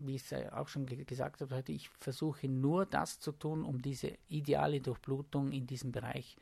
[0.00, 4.16] wie ich es auch schon gesagt habe, ich versuche nur das zu tun, um diese
[4.28, 6.36] ideale Durchblutung in diesem Bereich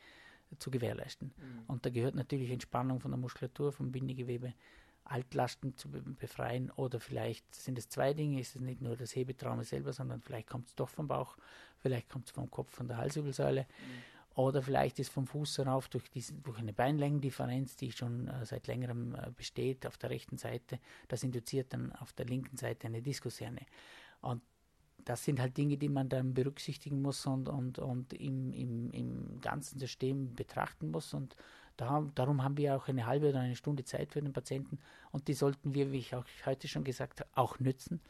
[0.57, 1.31] zu gewährleisten.
[1.37, 1.63] Mhm.
[1.67, 4.53] Und da gehört natürlich Entspannung von der Muskulatur, vom Bindegewebe,
[5.03, 9.63] Altlasten zu befreien oder vielleicht sind es zwei Dinge, ist es nicht nur das Hebetrauma
[9.63, 11.35] selber, sondern vielleicht kommt es doch vom Bauch,
[11.79, 14.18] vielleicht kommt es vom Kopf, von der Halswirbelsäule mhm.
[14.39, 18.67] Oder vielleicht ist vom Fuß herauf durch, diesen, durch eine Beinlängendifferenz, die schon äh, seit
[18.67, 23.01] längerem äh, besteht auf der rechten Seite, das induziert dann auf der linken Seite eine
[23.01, 23.61] Diskusherne.
[24.21, 24.41] Und
[25.03, 29.41] das sind halt Dinge, die man dann berücksichtigen muss und, und, und im, im, im
[29.41, 31.35] ganzen System betrachten muss und
[31.75, 34.79] da, darum haben wir auch eine halbe oder eine Stunde Zeit für den Patienten
[35.11, 38.01] und die sollten wir, wie ich auch heute schon gesagt habe, auch nützen.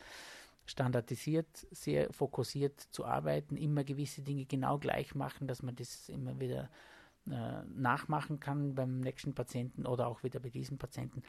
[0.69, 6.39] Standardisiert, sehr fokussiert zu arbeiten, immer gewisse Dinge genau gleich machen, dass man das immer
[6.39, 6.69] wieder
[7.29, 11.23] äh, nachmachen kann beim nächsten Patienten oder auch wieder bei diesem Patienten,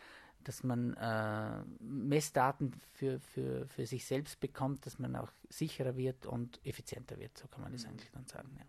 [0.44, 6.26] dass man äh, Messdaten für, für, für sich selbst bekommt, dass man auch sicherer wird
[6.26, 7.90] und effizienter wird, so kann man das mhm.
[7.90, 8.50] eigentlich dann sagen.
[8.58, 8.64] Ja.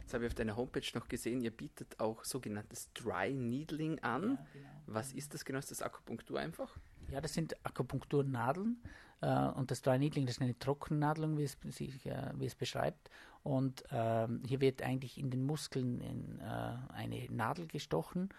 [0.00, 4.22] Jetzt habe ich auf deiner Homepage noch gesehen, ihr bietet auch sogenanntes Dry Needling an.
[4.22, 4.68] Ja, genau.
[4.86, 5.58] Was ist das genau?
[5.58, 6.76] Ist das Akupunktur einfach?
[7.10, 8.80] Ja, das sind Akupunkturnadeln
[9.20, 12.54] äh, und das Dry Needling, das ist eine Trockennadelung, wie es, sich, äh, wie es
[12.54, 13.10] beschreibt.
[13.42, 18.30] Und äh, hier wird eigentlich in den Muskeln in, äh, eine Nadel gestochen.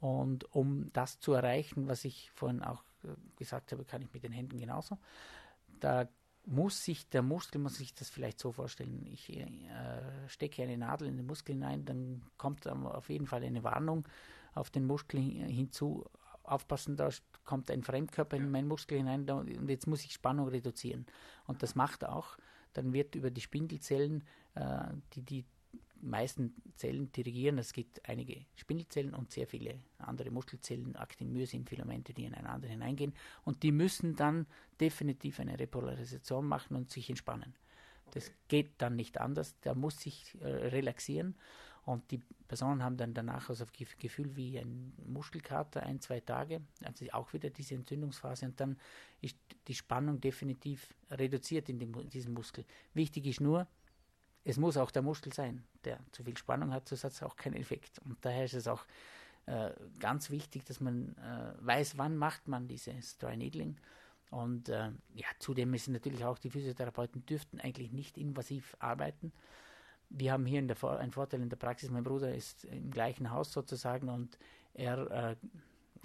[0.00, 4.24] Und um das zu erreichen, was ich vorhin auch äh, gesagt habe, kann ich mit
[4.24, 4.98] den Händen genauso.
[5.78, 6.08] Da
[6.46, 9.46] muss sich der Muskel, muss sich das vielleicht so vorstellen, ich äh,
[10.26, 14.08] stecke eine Nadel in den Muskel hinein, dann kommt auf jeden Fall eine Warnung
[14.54, 16.06] auf den Muskel hinzu,
[16.42, 17.10] aufpassen, da
[17.50, 21.04] kommt ein Fremdkörper in meinen Muskel hinein und jetzt muss ich Spannung reduzieren.
[21.48, 22.38] Und das macht auch.
[22.74, 24.22] Dann wird über die Spindelzellen,
[24.54, 24.84] äh,
[25.14, 25.44] die die
[26.00, 27.58] meisten Zellen dirigieren.
[27.58, 33.14] Es gibt einige Spindelzellen und sehr viele andere Muskelzellen, Aktin, Myosin, Filamente, die ineinander hineingehen.
[33.44, 34.46] Und die müssen dann
[34.80, 37.52] definitiv eine Repolarisation machen und sich entspannen.
[38.12, 39.58] Das geht dann nicht anders.
[39.64, 41.34] Der muss sich äh, relaxieren.
[41.90, 46.60] Und die Personen haben dann danach also das Gefühl wie ein Muskelkater, ein, zwei Tage,
[46.84, 48.78] also auch wieder diese Entzündungsphase und dann
[49.20, 52.64] ist die Spannung definitiv reduziert in, dem, in diesem Muskel.
[52.94, 53.66] Wichtig ist nur,
[54.44, 57.34] es muss auch der Muskel sein, der zu viel Spannung hat, sonst hat es auch
[57.34, 57.98] keinen Effekt.
[58.04, 58.86] Und daher ist es auch
[59.46, 63.76] äh, ganz wichtig, dass man äh, weiß, wann macht man dieses Dry Needling.
[64.30, 69.32] Und äh, ja, zudem ist natürlich auch, die Physiotherapeuten dürften eigentlich nicht invasiv arbeiten.
[70.10, 71.90] Wir haben hier der, einen Vorteil in der Praxis.
[71.90, 74.38] Mein Bruder ist im gleichen Haus sozusagen und
[74.74, 75.36] er äh,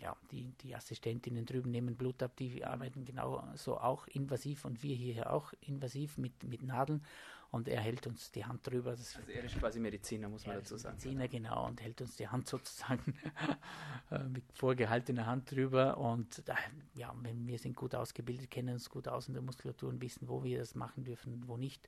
[0.01, 4.95] ja, die, die Assistentinnen drüben nehmen Blut ab, die arbeiten genauso auch invasiv und wir
[4.95, 7.03] hier auch invasiv mit, mit Nadeln
[7.51, 8.91] und er hält uns die Hand drüber.
[8.91, 10.97] Das also er ist quasi Mediziner, muss man dazu sagen.
[10.97, 13.17] Mediziner, genau, und hält uns die Hand sozusagen
[14.11, 16.53] äh, mit vorgehaltener Hand drüber und äh,
[16.95, 20.43] ja, wir sind gut ausgebildet, kennen uns gut aus in der Muskulatur und wissen, wo
[20.43, 21.87] wir das machen dürfen, wo nicht.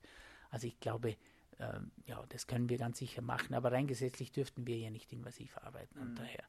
[0.50, 1.16] Also ich glaube,
[1.58, 5.12] äh, ja, das können wir ganz sicher machen, aber rein gesetzlich dürften wir ja nicht
[5.12, 6.16] invasiv arbeiten und mhm.
[6.16, 6.44] daher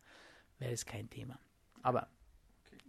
[0.59, 1.39] wäre es kein Thema.
[1.81, 2.09] Aber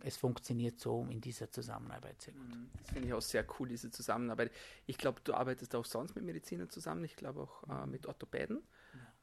[0.02, 2.48] es funktioniert so in dieser Zusammenarbeit sehr gut.
[2.48, 2.70] Mhm.
[2.78, 4.50] Das finde ich auch sehr cool, diese Zusammenarbeit.
[4.86, 8.62] Ich glaube, du arbeitest auch sonst mit Medizinern zusammen, ich glaube auch äh, mit Orthopäden,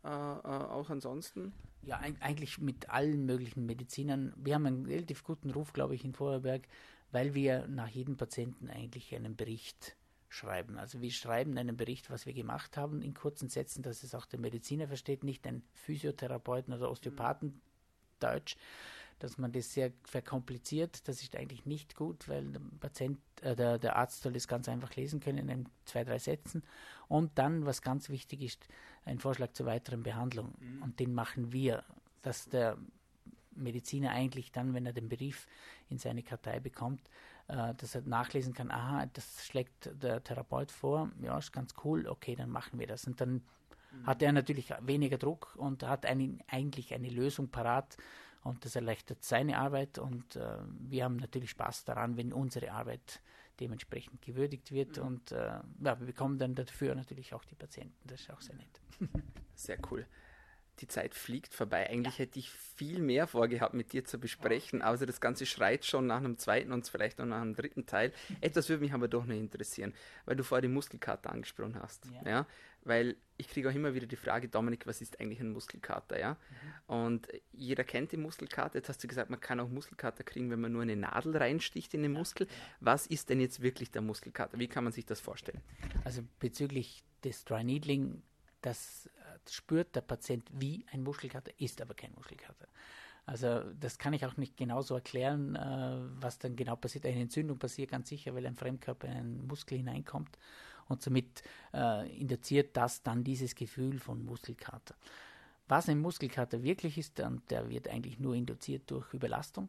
[0.04, 0.38] ja.
[0.38, 1.54] äh, äh, auch ansonsten.
[1.82, 4.34] Ja, ein, eigentlich mit allen möglichen Medizinern.
[4.36, 6.68] Wir haben einen relativ guten Ruf, glaube ich, in Vorarlberg,
[7.12, 9.96] weil wir nach jedem Patienten eigentlich einen Bericht
[10.30, 10.78] schreiben.
[10.78, 14.26] Also wir schreiben einen Bericht, was wir gemacht haben, in kurzen Sätzen, dass es auch
[14.26, 17.62] der Mediziner versteht, nicht ein Physiotherapeuten oder Osteopathen
[18.20, 18.58] Deutsch,
[19.20, 21.08] dass man das sehr verkompliziert.
[21.08, 24.70] Das ist eigentlich nicht gut, weil der Patient, äh, der, der Arzt soll das ganz
[24.70, 26.64] einfach lesen können in zwei, drei Sätzen.
[27.08, 28.68] Und dann, was ganz wichtig ist,
[29.06, 30.54] ein Vorschlag zur weiteren Behandlung.
[30.60, 30.84] Mhm.
[30.84, 31.84] Und den machen wir,
[32.22, 32.78] dass der
[33.56, 35.48] Mediziner eigentlich dann, wenn er den Brief
[35.90, 37.02] in seine Kartei bekommt,
[37.48, 42.08] äh, dass er nachlesen kann, aha, das schlägt der Therapeut vor, ja, ist ganz cool,
[42.08, 43.06] okay, dann machen wir das.
[43.08, 43.34] Und dann
[43.92, 44.06] mhm.
[44.06, 47.98] hat er natürlich weniger Druck und hat einen, eigentlich eine Lösung parat
[48.44, 53.22] und das erleichtert seine Arbeit und äh, wir haben natürlich Spaß daran, wenn unsere Arbeit
[53.60, 55.04] dementsprechend gewürdigt wird mhm.
[55.04, 58.56] und äh, ja, wir bekommen dann dafür natürlich auch die Patienten, das ist auch sehr
[58.56, 58.82] nett.
[59.56, 60.06] Sehr cool
[60.80, 61.90] die Zeit fliegt vorbei.
[61.90, 66.08] Eigentlich hätte ich viel mehr vorgehabt, mit dir zu besprechen, außer das Ganze schreit schon
[66.08, 68.14] nach einem zweiten und vielleicht noch nach einem dritten Teil.
[68.42, 69.94] Etwas würde mich aber doch noch interessieren,
[70.26, 72.06] weil du vorher die Muskelkater angesprochen hast.
[72.24, 72.30] Ja.
[72.30, 72.48] ja?
[72.84, 76.20] Weil ich kriege auch immer wieder die Frage, Dominik, was ist eigentlich ein Muskelkater?
[76.20, 76.34] Ja?
[76.88, 76.96] Mhm.
[76.96, 78.78] Und jeder kennt die Muskelkater.
[78.78, 81.94] Jetzt hast du gesagt, man kann auch Muskelkater kriegen, wenn man nur eine Nadel reinsticht
[81.94, 82.48] in den Muskel.
[82.80, 84.60] Was ist denn jetzt wirklich der Muskelkater?
[84.60, 85.62] Wie kann man sich das vorstellen?
[86.06, 88.22] Also bezüglich des Dry Needling,
[88.62, 89.10] das
[89.50, 92.68] spürt der Patient wie ein Muskelkater, ist aber kein Muskelkater.
[93.26, 97.06] Also das kann ich auch nicht genau so erklären, äh, was dann genau passiert.
[97.06, 100.38] Eine Entzündung passiert ganz sicher, weil ein Fremdkörper in einen Muskel hineinkommt
[100.88, 104.96] und somit äh, induziert das dann dieses Gefühl von Muskelkater.
[105.68, 109.68] Was ein Muskelkater wirklich ist, und der wird eigentlich nur induziert durch Überlastung.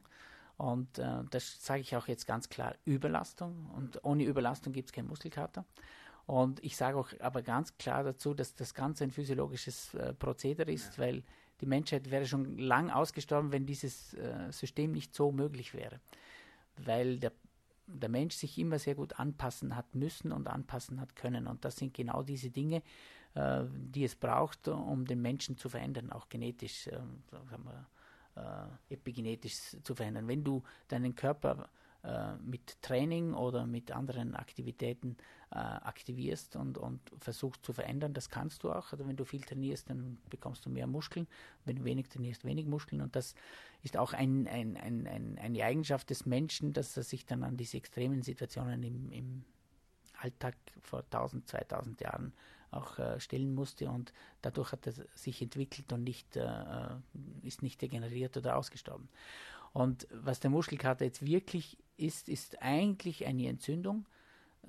[0.57, 3.71] Und äh, das sage ich auch jetzt ganz klar, Überlastung.
[3.75, 5.65] Und ohne Überlastung gibt es keinen Muskelkater.
[6.29, 10.71] Und ich sage auch aber ganz klar dazu, dass das Ganze ein physiologisches äh, Prozedere
[10.71, 11.05] ist, ja.
[11.05, 11.23] weil
[11.63, 16.01] die Menschheit wäre schon lang ausgestorben, wenn dieses äh, System nicht so möglich wäre.
[16.77, 17.33] Weil der,
[17.87, 21.47] der Mensch sich immer sehr gut anpassen hat müssen und anpassen hat können.
[21.47, 22.83] Und das sind genau diese Dinge,
[23.33, 27.01] äh, die es braucht, um den Menschen zu verändern, auch genetisch, äh,
[27.31, 27.87] wir,
[28.91, 30.29] äh, epigenetisch zu verändern.
[30.29, 31.71] Wenn du deinen Körper
[32.05, 35.17] äh, mit Training oder mit anderen Aktivitäten
[35.51, 38.13] aktivierst und, und versuchst zu verändern.
[38.13, 38.93] Das kannst du auch.
[38.93, 41.27] Also wenn du viel trainierst, dann bekommst du mehr Muskeln.
[41.65, 43.01] Wenn du wenig trainierst, wenig Muskeln.
[43.01, 43.35] Und das
[43.83, 47.79] ist auch ein, ein, ein, eine Eigenschaft des Menschen, dass er sich dann an diese
[47.79, 49.45] extremen Situationen im, im
[50.21, 52.33] Alltag vor 1000, 2000 Jahren
[52.71, 56.97] auch äh, stellen musste und dadurch hat er sich entwickelt und nicht, äh, äh,
[57.43, 59.09] ist nicht degeneriert oder ausgestorben.
[59.73, 64.07] Und was der Muskelkater jetzt wirklich ist, ist eigentlich eine Entzündung,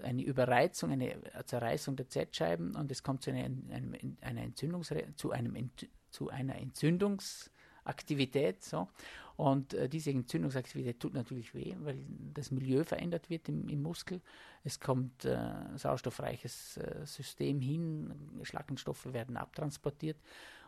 [0.02, 5.32] eine Überreizung, eine Zerreißung der Z-Scheiben und es kommt zu einer, einem, einer Entzündungs zu,
[5.32, 5.70] einem,
[6.12, 8.64] zu einer Entzündungsaktivität.
[8.64, 8.88] So.
[9.36, 11.98] Und äh, diese Entzündungsaktivität tut natürlich weh, weil
[12.34, 14.22] das Milieu verändert wird im, im Muskel.
[14.64, 15.38] Es kommt äh,
[15.76, 18.14] sauerstoffreiches äh, System hin,
[18.44, 20.18] Schlackenstoffe werden abtransportiert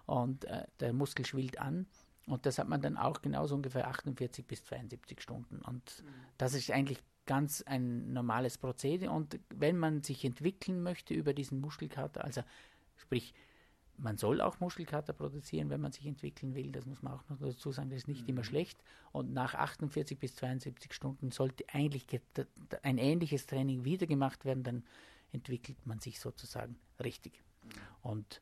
[0.05, 1.88] und äh, der Muskel schwillt an
[2.28, 5.61] und das hat man dann auch genauso ungefähr 48 bis 72 Stunden.
[5.61, 6.07] Und mhm.
[6.38, 9.11] das ist eigentlich ganz ein normales Prozedere.
[9.11, 12.41] Und wenn man sich entwickeln möchte über diesen Muskelkater, also
[12.97, 13.34] sprich,
[13.97, 16.72] man soll auch Muskelkater produzieren, wenn man sich entwickeln will.
[16.72, 18.30] Das muss man auch noch dazu sagen, das ist nicht mhm.
[18.30, 18.84] immer schlecht.
[19.11, 22.07] Und nach 48 bis 72 Stunden sollte eigentlich
[22.82, 24.84] ein ähnliches Training wieder gemacht werden, dann
[25.32, 27.43] entwickelt man sich sozusagen richtig.
[27.63, 27.69] Mhm.
[28.01, 28.41] Und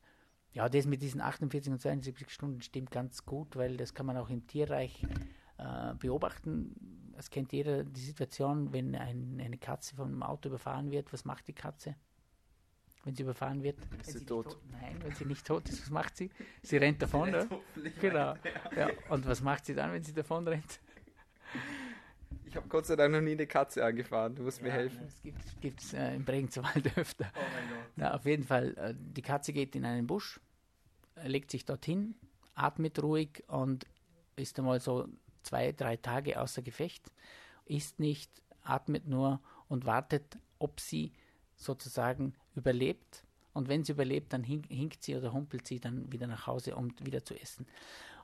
[0.53, 4.17] ja, das mit diesen 48 und 72 Stunden stimmt ganz gut, weil das kann man
[4.17, 5.05] auch im Tierreich
[5.59, 7.13] äh, beobachten.
[7.17, 11.11] Es kennt jeder die Situation, wenn ein, eine Katze von einem Auto überfahren wird.
[11.11, 11.95] Was macht die Katze?
[13.03, 13.77] Wenn sie überfahren wird?
[13.99, 14.45] Ist sie, sie tot?
[14.45, 14.59] tot?
[14.71, 16.29] Nein, wenn sie nicht tot ist, was macht sie?
[16.61, 17.47] Sie rennt davon, ne?
[17.99, 18.35] Genau.
[18.75, 18.89] Ja.
[19.09, 20.79] Und was macht sie dann, wenn sie davon rennt?
[22.45, 24.35] Ich habe Gott sei Dank noch nie eine Katze angefahren.
[24.35, 25.03] Du musst ja, mir helfen.
[25.05, 25.21] Es
[25.61, 27.31] gibt es äh, im Bregenzwald öfter.
[27.35, 27.91] Oh mein Gott.
[27.95, 30.39] Na, auf jeden Fall, äh, die Katze geht in einen Busch,
[31.23, 32.15] legt sich dorthin,
[32.55, 33.85] atmet ruhig und
[34.35, 35.07] ist einmal so
[35.49, 37.11] zwei, drei Tage außer Gefecht,
[37.65, 38.31] isst nicht,
[38.63, 41.11] atmet nur und wartet, ob sie
[41.55, 43.23] sozusagen überlebt.
[43.53, 46.93] Und wenn sie überlebt, dann hinkt sie oder humpelt sie dann wieder nach Hause, um
[46.99, 47.65] wieder zu essen.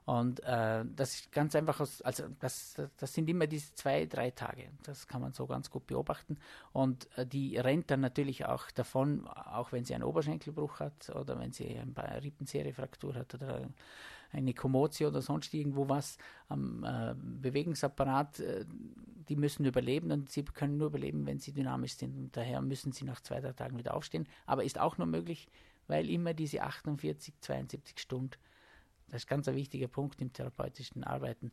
[0.05, 4.29] Und äh, das ist ganz einfach, aus, also das, das sind immer diese zwei, drei
[4.29, 4.69] Tage.
[4.83, 6.37] Das kann man so ganz gut beobachten.
[6.73, 11.39] Und äh, die rennt dann natürlich auch davon, auch wenn sie einen Oberschenkelbruch hat oder
[11.39, 13.67] wenn sie eine Rippenseriefraktur hat oder
[14.35, 16.17] eine Kommotio oder sonst irgendwo was
[16.49, 18.65] am äh, Bewegungsapparat, äh,
[19.29, 22.15] die müssen überleben und sie können nur überleben, wenn sie dynamisch sind.
[22.15, 24.27] Und daher müssen sie nach zwei, drei Tagen wieder aufstehen.
[24.45, 25.47] Aber ist auch nur möglich,
[25.87, 28.37] weil immer diese 48, 72 Stunden
[29.07, 31.51] das ist ganz ein wichtiger Punkt im therapeutischen Arbeiten.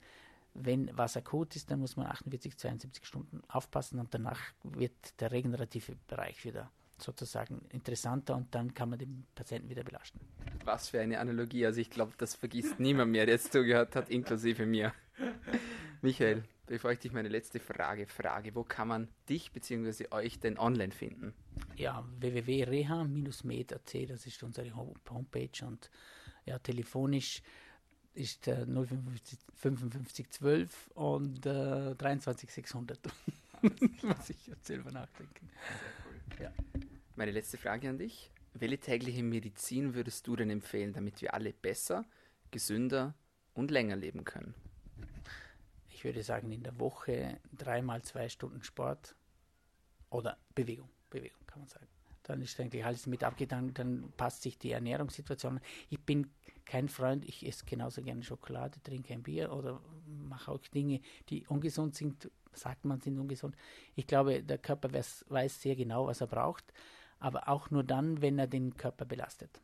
[0.54, 5.32] Wenn was akut ist, dann muss man 48, 72 Stunden aufpassen und danach wird der
[5.32, 10.20] regenerative Bereich wieder sozusagen interessanter und dann kann man den Patienten wieder belasten.
[10.64, 11.66] Was für eine Analogie.
[11.66, 14.93] Also ich glaube, das vergisst niemand mehr, der jetzt zugehört hat, inklusive mir.
[16.01, 20.09] Michael, bevor ich dich meine letzte Frage frage, wo kann man dich bzw.
[20.11, 21.34] euch denn online finden?
[21.76, 25.90] Ja, www.reha-med.at, das ist unsere Homepage und
[26.45, 27.43] ja, telefonisch
[28.14, 32.99] ist äh, 055 55 12 und äh, 23 600.
[34.03, 35.49] Muss ich jetzt selber nachdenken.
[36.40, 36.52] Ja.
[37.16, 38.30] Meine letzte Frage an dich.
[38.54, 42.04] Welche tägliche Medizin würdest du denn empfehlen, damit wir alle besser,
[42.50, 43.14] gesünder
[43.54, 44.54] und länger leben können?
[45.88, 49.14] Ich würde sagen, in der Woche dreimal zwei Stunden Sport
[50.10, 50.88] oder Bewegung.
[51.10, 51.86] Bewegung kann man sagen.
[52.24, 55.60] Dann ist eigentlich alles mit abgetan, dann passt sich die Ernährungssituation.
[55.90, 56.30] Ich bin
[56.64, 61.46] kein Freund, ich esse genauso gerne Schokolade, trinke ein Bier oder mache auch Dinge, die
[61.46, 63.57] ungesund sind, sagt man, sind ungesund.
[63.94, 66.72] Ich glaube, der Körper weiß sehr genau, was er braucht
[67.22, 69.61] aber auch nur dann, wenn er den Körper belastet.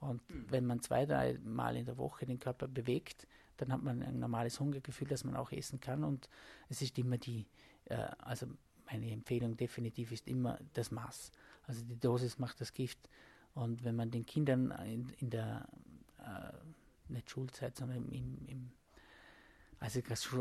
[0.00, 0.46] Und mhm.
[0.48, 3.26] wenn man zwei, drei Mal in der Woche den Körper bewegt,
[3.58, 6.02] dann hat man ein normales Hungergefühl, dass man auch essen kann.
[6.02, 6.30] Und
[6.70, 7.46] es ist immer die,
[7.84, 8.46] äh, also
[8.90, 11.30] meine Empfehlung definitiv ist immer das Maß.
[11.66, 13.10] Also die Dosis macht das Gift.
[13.52, 15.68] Und wenn man den Kindern in, in der,
[16.20, 18.72] äh, nicht Schulzeit, sondern im, im
[19.78, 20.00] also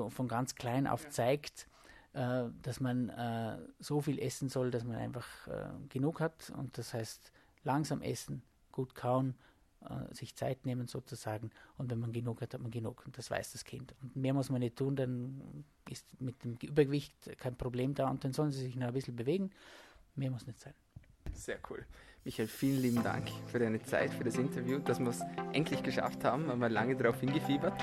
[0.09, 1.67] von ganz klein auf zeigt,
[2.13, 6.51] äh, dass man äh, so viel essen soll, dass man einfach äh, genug hat.
[6.55, 7.31] Und das heißt,
[7.63, 9.35] langsam essen, gut kauen,
[9.81, 11.51] äh, sich Zeit nehmen sozusagen.
[11.77, 13.03] Und wenn man genug hat, hat man genug.
[13.05, 13.93] Und das weiß das Kind.
[14.01, 18.09] Und mehr muss man nicht tun, dann ist mit dem Übergewicht kein Problem da.
[18.09, 19.51] Und dann sollen sie sich noch ein bisschen bewegen.
[20.15, 20.73] Mehr muss nicht sein.
[21.33, 21.85] Sehr cool.
[22.25, 25.19] Michael, vielen lieben Dank für deine Zeit, für das Interview, dass wir es
[25.51, 26.47] endlich geschafft haben.
[26.47, 27.73] Haben wir lange darauf hingefiebert.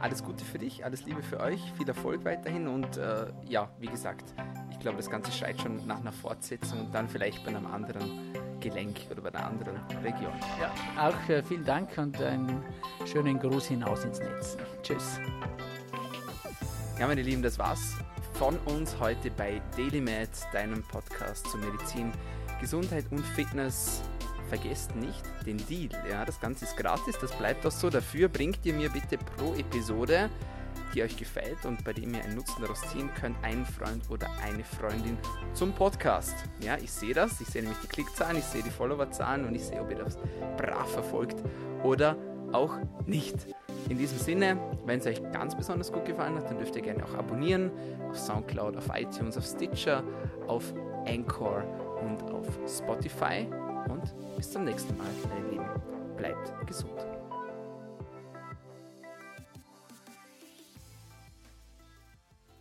[0.00, 3.88] Alles Gute für dich, alles Liebe für euch, viel Erfolg weiterhin und äh, ja, wie
[3.88, 4.34] gesagt,
[4.70, 8.32] ich glaube, das Ganze schreit schon nach einer Fortsetzung und dann vielleicht bei einem anderen
[8.60, 10.32] Gelenk oder bei einer anderen Region.
[10.60, 12.62] Ja, auch äh, vielen Dank und einen
[13.04, 14.56] schönen Gruß hinaus ins Netz.
[14.82, 15.18] Tschüss.
[17.00, 17.96] Ja, meine Lieben, das war's
[18.34, 22.12] von uns heute bei DailyMed, deinem Podcast zur Medizin,
[22.62, 24.02] Gesundheit und Fitness
[24.48, 25.90] vergesst nicht den Deal.
[26.08, 27.90] Ja, das Ganze ist gratis, das bleibt auch so.
[27.90, 30.30] Dafür bringt ihr mir bitte pro Episode,
[30.94, 34.28] die euch gefällt und bei dem ihr einen Nutzen daraus ziehen könnt, einen Freund oder
[34.46, 35.18] eine Freundin
[35.54, 36.34] zum Podcast.
[36.60, 37.40] Ja, ich sehe das.
[37.40, 40.16] Ich sehe nämlich die Klickzahlen, ich sehe die Followerzahlen und ich sehe, ob ihr das
[40.56, 41.42] brav verfolgt
[41.82, 42.16] oder
[42.52, 43.46] auch nicht.
[43.88, 44.56] In diesem Sinne,
[44.86, 47.72] wenn es euch ganz besonders gut gefallen hat, dann dürft ihr gerne auch abonnieren
[48.08, 50.04] auf Soundcloud, auf iTunes, auf Stitcher,
[50.46, 50.72] auf
[51.06, 51.64] Anchor
[52.48, 53.46] auf Spotify.
[53.88, 55.82] Und bis zum nächsten Mal, meine Lieben.
[56.16, 57.11] Bleibt gesund.